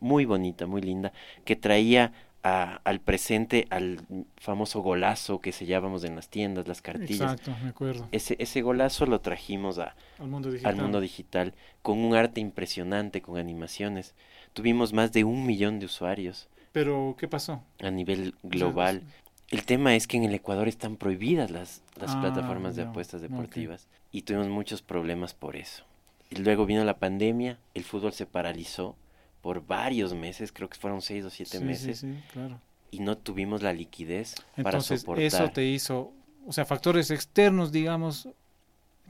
Muy 0.00 0.24
bonita, 0.24 0.66
muy 0.66 0.82
linda, 0.82 1.12
que 1.44 1.56
traía 1.56 2.12
a- 2.42 2.80
al 2.84 3.00
presente 3.00 3.66
al 3.70 4.00
famoso 4.36 4.80
golazo 4.82 5.40
que 5.40 5.50
sellábamos 5.52 6.04
en 6.04 6.14
las 6.16 6.28
tiendas, 6.28 6.68
las 6.68 6.82
cartillas. 6.82 7.32
Exacto, 7.32 7.56
me 7.62 7.70
acuerdo. 7.70 8.06
Ese, 8.12 8.36
ese 8.38 8.60
golazo 8.60 9.06
lo 9.06 9.20
trajimos 9.22 9.78
a, 9.78 9.94
Al 10.18 10.26
mundo 10.28 10.50
digital. 10.50 10.74
al 10.74 10.80
mundo 10.82 11.00
digital 11.00 11.54
con 11.80 11.98
un 12.00 12.14
arte 12.14 12.40
impresionante, 12.42 13.22
con 13.22 13.38
animaciones. 13.38 14.14
Tuvimos 14.54 14.92
más 14.92 15.12
de 15.12 15.24
un 15.24 15.44
millón 15.46 15.78
de 15.80 15.86
usuarios 15.86 16.48
Pero, 16.72 17.14
¿qué 17.18 17.28
pasó? 17.28 17.62
a 17.80 17.90
nivel 17.90 18.34
global. 18.42 19.02
El 19.50 19.64
tema 19.64 19.94
es 19.94 20.06
que 20.06 20.16
en 20.16 20.24
el 20.24 20.34
Ecuador 20.34 20.66
están 20.68 20.96
prohibidas 20.96 21.50
las, 21.50 21.82
las 22.00 22.12
Ah, 22.14 22.20
plataformas 22.20 22.74
de 22.76 22.82
apuestas 22.82 23.20
deportivas 23.20 23.86
y 24.10 24.22
tuvimos 24.22 24.48
muchos 24.48 24.80
problemas 24.82 25.34
por 25.34 25.54
eso. 25.56 25.84
Y 26.30 26.36
luego 26.36 26.64
vino 26.66 26.82
la 26.84 26.96
pandemia, 26.98 27.58
el 27.74 27.84
fútbol 27.84 28.12
se 28.14 28.26
paralizó 28.26 28.96
por 29.42 29.66
varios 29.66 30.14
meses, 30.14 30.50
creo 30.52 30.68
que 30.70 30.78
fueron 30.78 31.02
seis 31.02 31.24
o 31.24 31.30
siete 31.30 31.58
Sí, 31.58 31.64
meses, 31.64 31.98
sí, 32.00 32.12
sí, 32.14 32.18
claro. 32.32 32.58
y 32.90 33.00
no 33.00 33.18
tuvimos 33.18 33.62
la 33.62 33.72
liquidez 33.74 34.34
para 34.62 34.80
soportar. 34.80 35.24
eso 35.24 35.50
te 35.50 35.66
hizo, 35.66 36.12
o 36.46 36.52
sea, 36.52 36.64
factores 36.64 37.10
externos, 37.10 37.70
digamos, 37.70 38.28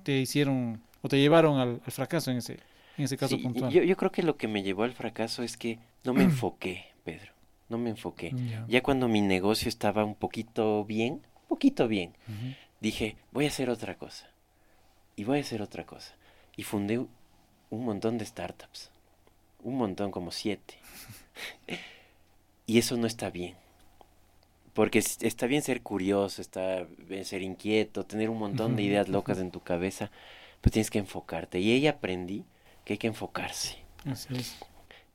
te 0.02 0.18
hicieron 0.18 0.82
o 1.02 1.08
te 1.08 1.18
llevaron 1.18 1.58
al, 1.60 1.80
al 1.84 1.92
fracaso 1.92 2.30
en 2.32 2.38
ese, 2.38 2.58
en 2.98 3.04
ese 3.04 3.16
caso 3.16 3.36
Sí, 3.36 3.42
puntual. 3.42 3.72
yo, 3.72 3.82
yo 3.82 3.96
creo 3.96 4.12
que 4.12 4.22
lo 4.22 4.36
que 4.36 4.48
me 4.48 4.62
llevó 4.62 4.82
al 4.84 4.92
fracaso 4.92 5.42
es 5.42 5.56
que 5.56 5.78
no 6.04 6.12
me 6.14 6.22
enfoqué, 6.24 6.86
Pedro, 7.04 7.32
no 7.68 7.78
me 7.78 7.90
enfoqué. 7.90 8.32
Ya. 8.50 8.64
Ya 8.68 8.82
cuando 8.82 9.08
mi 9.08 9.20
negocio 9.20 9.68
estaba 9.68 10.04
un 10.04 10.14
poquito 10.14 10.84
bien, 10.84 11.14
un 11.14 11.48
poquito 11.48 11.88
bien, 11.88 12.10
Ujú. 12.28 12.54
dije, 12.80 13.16
voy 13.32 13.44
a 13.46 13.48
hacer 13.48 13.70
otra 13.70 13.96
cosa. 13.96 14.28
Y 15.16 15.24
voy 15.24 15.38
a 15.38 15.42
hacer 15.42 15.62
otra 15.62 15.84
cosa. 15.86 16.14
Y 16.56 16.62
fundé 16.64 16.98
un 16.98 17.84
montón 17.84 18.18
de 18.18 18.24
startups. 18.26 18.90
Un 19.62 19.76
montón, 19.76 20.10
como 20.10 20.30
siete. 20.30 20.74
y 22.66 22.78
eso 22.78 22.96
no 22.96 23.06
está 23.06 23.30
bien. 23.30 23.54
Porque 24.72 24.98
es- 24.98 25.22
está 25.22 25.46
bien 25.46 25.62
ser 25.62 25.82
curioso, 25.82 26.42
está 26.42 26.86
bien 27.06 27.24
ser 27.24 27.42
inquieto, 27.42 28.04
tener 28.04 28.28
un 28.28 28.38
montón 28.38 28.74
de 28.76 28.82
ideas 28.82 29.08
locas 29.08 29.38
en 29.38 29.50
tu 29.52 29.60
cabeza, 29.60 30.10
pero 30.60 30.72
tienes 30.72 30.90
que 30.90 30.98
enfocarte. 30.98 31.60
Y 31.60 31.70
ahí 31.72 31.86
aprendí 31.86 32.44
que 32.84 32.94
hay 32.94 32.98
que 32.98 33.06
enfocarse. 33.06 33.78
Así 34.06 34.34
es. 34.36 34.56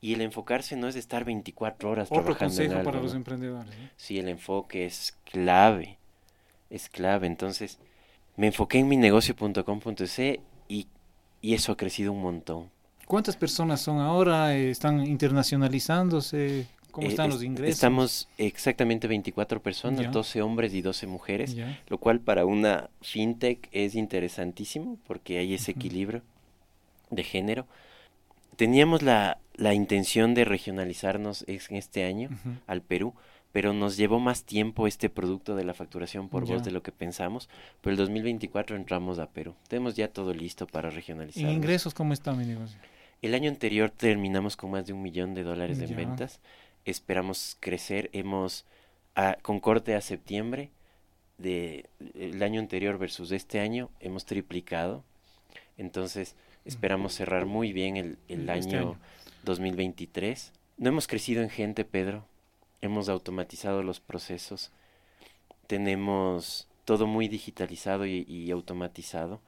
Y 0.01 0.13
el 0.13 0.21
enfocarse 0.21 0.75
no 0.77 0.88
es 0.88 0.95
estar 0.95 1.25
24 1.25 1.89
horas 1.91 2.08
Otro 2.10 2.23
trabajando 2.23 2.53
en 2.53 2.58
consejo 2.67 2.79
algo, 2.79 2.91
para 2.91 3.03
los 3.03 3.13
emprendedores. 3.13 3.67
¿no? 3.77 3.89
Sí, 3.97 4.17
el 4.17 4.29
enfoque 4.29 4.86
es 4.86 5.15
clave, 5.29 5.97
es 6.69 6.88
clave. 6.89 7.27
Entonces, 7.27 7.79
me 8.38 8.47
enfoqué 8.47 8.79
en 8.79 8.88
mi 8.88 8.95
negocio.com.es 8.97 10.19
y, 10.69 10.88
y 11.41 11.53
eso 11.53 11.73
ha 11.73 11.77
crecido 11.77 12.13
un 12.13 12.21
montón. 12.21 12.69
¿Cuántas 13.08 13.36
personas 13.36 13.82
son 13.82 13.99
ahora? 13.99 14.55
Eh, 14.55 14.69
¿Están 14.69 15.05
internacionalizándose? 15.05 16.67
¿Cómo 16.91 17.08
Eh, 17.08 17.10
están 17.12 17.27
es- 17.27 17.34
los 17.36 17.43
ingresos? 17.43 17.73
Estamos 17.75 18.29
exactamente 18.38 19.08
24 19.08 19.62
personas, 19.62 20.01
Ya. 20.01 20.12
12 20.12 20.41
hombres 20.41 20.73
y 20.73 20.82
12 20.82 21.08
mujeres, 21.08 21.55
lo 21.88 21.97
cual 21.97 22.19
para 22.19 22.45
una 22.45 22.89
fintech 23.01 23.67
es 23.71 23.95
interesantísimo 23.95 24.97
porque 25.08 25.38
hay 25.39 25.53
ese 25.55 25.71
equilibrio 25.71 26.21
de 27.10 27.24
género. 27.24 27.67
Teníamos 28.56 29.02
la, 29.02 29.38
la 29.56 29.74
intención 29.74 30.34
de 30.34 30.45
regionalizarnos 30.45 31.45
en 31.48 31.60
este 31.76 32.04
año 32.06 32.30
al 32.67 32.82
Perú, 32.82 33.13
pero 33.52 33.74
nos 33.74 33.95
llevó 33.98 34.19
más 34.19 34.43
tiempo 34.43 34.86
este 34.86 35.10
producto 35.10 35.56
de 35.56 35.63
la 35.63 35.74
facturación 35.74 36.30
por 36.30 36.45
voz 36.45 36.63
de 36.63 36.72
lo 36.72 36.84
que 36.84 36.91
pensamos. 36.91 37.50
Pero 37.82 37.91
el 37.91 37.98
2024 37.98 38.76
entramos 38.76 39.17
a 39.19 39.30
Perú. 39.30 39.56
Tenemos 39.67 39.95
ya 39.95 40.10
todo 40.10 40.34
listo 40.34 40.67
para 40.67 40.89
¿En 40.89 40.95
regionalizarnos. 40.95 41.54
ingresos 41.54 41.93
cómo 41.93 42.13
está 42.13 42.34
mi 42.34 42.45
negocio? 42.45 42.78
El 43.22 43.34
año 43.34 43.50
anterior 43.50 43.89
terminamos 43.91 44.56
con 44.56 44.72
más 44.72 44.86
de 44.86 44.93
un 44.93 45.02
millón 45.02 45.34
de 45.34 45.43
dólares 45.43 45.80
en 45.80 45.95
ventas. 45.95 46.39
Esperamos 46.86 47.58
crecer. 47.60 48.10
Hemos, 48.13 48.65
a- 49.15 49.38
con 49.41 49.60
corte 49.60 49.95
a 49.95 50.02
septiembre, 50.02 50.69
de 51.38 51.86
el 52.15 52.41
año 52.43 52.60
anterior 52.60 52.98
versus 52.98 53.32
este 53.32 53.62
año, 53.62 53.89
hemos 54.02 54.26
triplicado. 54.26 55.04
Entonces, 55.78 56.36
esperamos 56.69 57.13
cerrar 57.13 57.45
muy 57.45 57.73
bien 57.73 57.97
el, 57.97 58.17
el 58.27 58.49
Este 58.49 58.51
año, 58.51 58.79
año. 58.79 58.97
2023. 59.43 60.53
No 60.77 60.89
hemos 60.89 61.08
crecido 61.08 61.41
en 61.43 61.49
gente, 61.49 61.84
Pedro. 61.86 62.25
Hemos 62.82 63.10
automatizado 63.10 63.84
los 63.84 63.99
procesos. 63.99 64.71
Tenemos 65.67 66.67
todo 66.86 67.05
muy 67.08 67.27
digitalizado 67.27 68.05
y, 68.05 68.25
y 68.27 68.49
automatizado. 68.51 69.41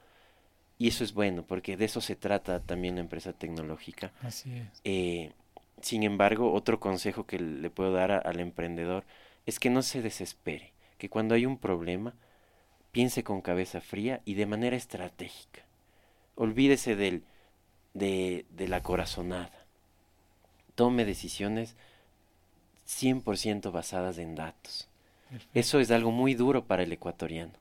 Y 0.78 0.88
eso 0.88 1.04
es 1.04 1.12
bueno, 1.14 1.44
porque 1.46 1.76
de 1.76 1.84
eso 1.84 2.00
se 2.00 2.16
trata 2.16 2.60
también 2.60 2.96
la 2.96 3.00
empresa 3.02 3.32
tecnológica. 3.32 4.12
Así 4.22 4.52
es. 4.54 4.80
Eh, 4.84 5.32
sin 5.80 6.02
embargo, 6.02 6.52
otro 6.52 6.80
consejo 6.80 7.26
que 7.26 7.38
le 7.38 7.70
puedo 7.70 7.92
dar 7.92 8.12
a- 8.12 8.18
al 8.18 8.40
emprendedor 8.40 9.04
es 9.46 9.58
que 9.58 9.70
no 9.70 9.82
se 9.82 10.02
desespere, 10.02 10.72
que 10.98 11.08
cuando 11.08 11.34
hay 11.34 11.46
un 11.46 11.58
problema, 11.58 12.14
piense 12.92 13.24
con 13.24 13.40
cabeza 13.42 13.80
fría 13.80 14.20
y 14.24 14.34
de 14.34 14.46
manera 14.46 14.76
estratégica. 14.76 15.62
Olvídese 16.34 16.96
del, 16.96 17.24
de, 17.94 18.46
de 18.50 18.68
la 18.68 18.82
corazonada. 18.82 19.66
Tome 20.74 21.04
decisiones 21.04 21.76
100% 22.88 23.70
basadas 23.72 24.18
en 24.18 24.34
datos. 24.34 24.88
Eso 25.54 25.80
es 25.80 25.90
algo 25.90 26.10
muy 26.10 26.34
duro 26.34 26.64
para 26.64 26.82
el 26.82 26.92
ecuatoriano, 26.92 27.52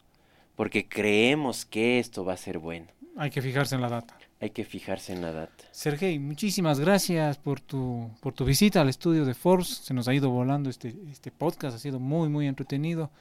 porque 0.56 0.88
creemos 0.88 1.66
que 1.66 2.00
esto 2.00 2.26
va 2.26 2.34
a 2.34 2.38
ser 2.38 2.58
bueno. 2.58 2.88
Hay 3.18 3.30
que 3.30 3.42
fijarse 3.42 3.76
en 3.76 3.82
la 3.82 3.90
data. 3.90 4.18
Hay 4.40 4.50
que 4.50 4.66
fijarse 4.66 5.14
en 5.14 5.22
la 5.22 5.32
data. 5.32 5.64
Sergey, 5.72 6.18
muchísimas 6.18 6.80
gracias 6.80 7.38
por 7.38 7.60
tu, 7.60 8.10
por 8.22 8.34
tu 8.34 8.44
visita 8.44 8.82
al 8.82 8.90
estudio 8.90 9.26
de 9.26 9.34
Forbes. 9.34 9.68
Se 9.68 9.94
nos 9.94 10.08
ha 10.08 10.14
ido 10.14 10.30
volando 10.30 10.70
este, 10.70 10.96
este 11.12 11.32
podcast, 11.32 11.76
ha 11.76 11.80
sido 11.80 12.00
muy, 12.00 12.30
muy 12.30 12.48
entretenido. 12.48 13.12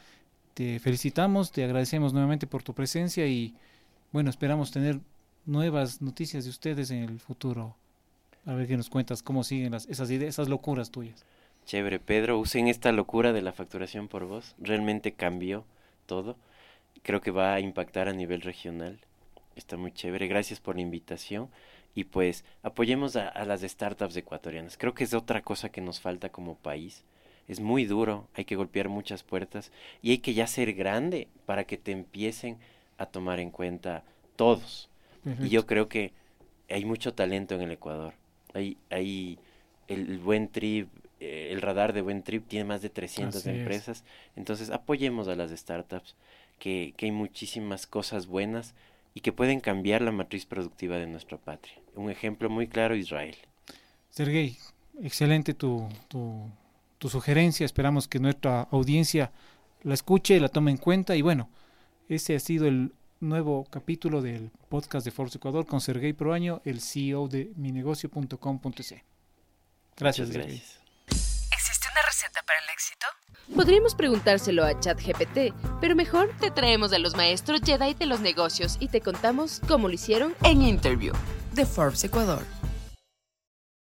Te 0.55 0.79
felicitamos, 0.79 1.53
te 1.53 1.65
agradecemos 1.65 2.13
nuevamente 2.13 2.47
por 2.47 2.63
tu 2.63 2.75
presencia 2.75 3.27
y 3.27 3.55
bueno, 4.13 4.31
esperamos 4.31 4.71
tener 4.71 5.01
nuevas 5.47 6.01
noticias 6.03 6.45
de 6.45 6.51
ustedes 6.51 6.91
en 6.91 7.05
el 7.05 7.21
futuro. 7.21 7.77
A 8.47 8.55
ver 8.55 8.67
qué 8.67 8.77
nos 8.77 8.91
cuentas, 8.91 9.23
cómo 9.23 9.45
siguen 9.45 9.73
las, 9.73 9.87
esas 9.87 10.11
ideas, 10.11 10.31
esas 10.31 10.49
locuras 10.49 10.91
tuyas. 10.91 11.25
Chévere, 11.67 12.01
Pedro, 12.01 12.39
usen 12.39 12.69
esta 12.69 12.91
locura 12.93 13.33
de 13.33 13.43
la 13.43 13.53
facturación 13.53 14.09
por 14.09 14.25
voz. 14.25 14.55
Realmente 14.59 15.13
cambió 15.13 15.65
todo. 16.07 16.37
creo 17.03 17.21
que 17.21 17.31
va 17.31 17.55
a 17.55 17.61
impactar 17.61 18.09
a 18.09 18.13
nivel 18.13 18.41
regional. 18.41 18.99
Está 19.57 19.77
muy 19.77 19.93
chévere. 19.93 20.27
Gracias 20.27 20.61
por 20.61 20.77
la 20.77 20.83
invitación. 20.83 21.49
Y 21.95 22.05
pues 22.05 22.45
apoyemos 22.63 23.17
a, 23.17 23.29
a 23.29 23.45
las 23.45 23.63
startups 23.63 24.17
ecuatorianas. 24.17 24.77
Creo 24.77 24.95
que 24.95 25.05
es 25.05 25.15
otra 25.15 25.43
cosa 25.43 25.71
que 25.71 25.81
nos 25.81 26.01
falta 26.01 26.31
como 26.31 26.57
país. 26.57 27.05
Es 27.49 27.61
muy 27.61 27.85
duro, 27.85 28.29
hay 28.35 28.45
que 28.45 28.55
golpear 28.55 28.89
muchas 28.89 29.25
puertas 29.25 29.73
y 30.03 30.13
hay 30.13 30.19
que 30.19 30.35
ya 30.35 30.47
ser 30.47 30.73
grande 30.73 31.27
para 31.47 31.65
que 31.65 31.77
te 31.77 31.91
empiecen 31.91 32.59
a 32.97 33.07
tomar 33.07 33.41
en 33.41 33.51
cuenta 33.51 34.05
todos. 34.37 34.90
Y 35.41 35.49
yo 35.49 35.67
creo 35.67 35.89
que 35.89 36.13
hay 36.69 36.85
mucho 36.85 37.15
talento 37.15 37.55
en 37.55 37.63
el 37.63 37.71
Ecuador. 37.71 38.15
Hay, 38.55 38.77
hay 38.91 39.39
el, 39.89 40.19
buen 40.19 40.49
trip, 40.49 40.89
eh, 41.21 41.49
el 41.53 41.61
radar 41.61 41.93
de 41.93 42.03
buen 42.03 42.23
trip 42.23 42.47
tiene 42.47 42.65
más 42.65 42.83
de 42.83 42.91
300 42.91 43.45
empresas. 43.47 44.05
Entonces 44.37 44.71
apoyemos 44.71 45.29
a 45.29 45.37
las 45.37 45.51
startups, 45.51 46.17
que, 46.59 46.95
que 46.97 47.07
hay 47.07 47.13
muchísimas 47.13 47.87
cosas 47.87 48.27
buenas 48.27 48.75
y 49.15 49.21
que 49.21 49.33
pueden 49.33 49.61
cambiar 49.61 50.03
la 50.03 50.13
matriz 50.13 50.47
productiva 50.47 50.97
de 50.97 51.07
nuestra 51.07 51.39
patria. 51.39 51.75
Un 51.95 52.11
ejemplo 52.11 52.49
muy 52.49 52.69
claro, 52.69 52.95
Israel. 52.95 53.37
Sergey, 54.11 54.57
excelente 55.03 55.55
tu, 55.55 55.89
tu, 56.09 56.49
tu 56.99 57.09
sugerencia. 57.09 57.67
Esperamos 57.67 58.07
que 58.07 58.21
nuestra 58.21 58.63
audiencia 58.71 59.33
la 59.83 59.95
escuche, 59.95 60.39
la 60.39 60.49
tome 60.49 60.71
en 60.71 60.77
cuenta. 60.77 61.17
Y 61.17 61.23
bueno, 61.23 61.49
ese 62.09 62.37
ha 62.37 62.41
sido 62.41 62.67
el 62.67 62.93
nuevo 63.21 63.67
capítulo 63.71 64.23
del 64.23 64.51
podcast 64.69 65.05
de 65.05 65.11
Force 65.11 65.39
Ecuador 65.39 65.67
con 65.67 65.81
Sergey 65.81 66.13
Proaño, 66.13 66.61
el 66.65 66.81
CEO 66.81 67.29
de 67.29 67.53
minegocio.com.c. 67.57 69.05
Gracias, 69.97 70.31
gracias. 70.31 70.81
¿Existe 71.07 71.87
una 71.93 72.03
receta 72.07 72.43
para 72.47 72.59
el 72.59 72.71
éxito? 72.73 73.07
Podríamos 73.55 73.95
preguntárselo 73.95 74.65
a 74.65 74.79
ChatGPT, 74.79 75.55
pero 75.81 75.95
mejor 75.95 76.35
te 76.41 76.51
traemos 76.51 76.93
a 76.93 76.99
los 76.99 77.17
maestros 77.17 77.61
Jedi 77.65 77.95
de 77.95 78.07
los 78.07 78.21
negocios 78.21 78.77
y 78.81 78.89
te 78.89 79.01
contamos 79.01 79.61
cómo 79.69 79.89
lo 79.89 79.95
hicieron 79.95 80.35
En 80.43 80.63
Interview 80.63 81.15
de 81.53 81.67
Forbes 81.67 82.05
Ecuador. 82.05 82.60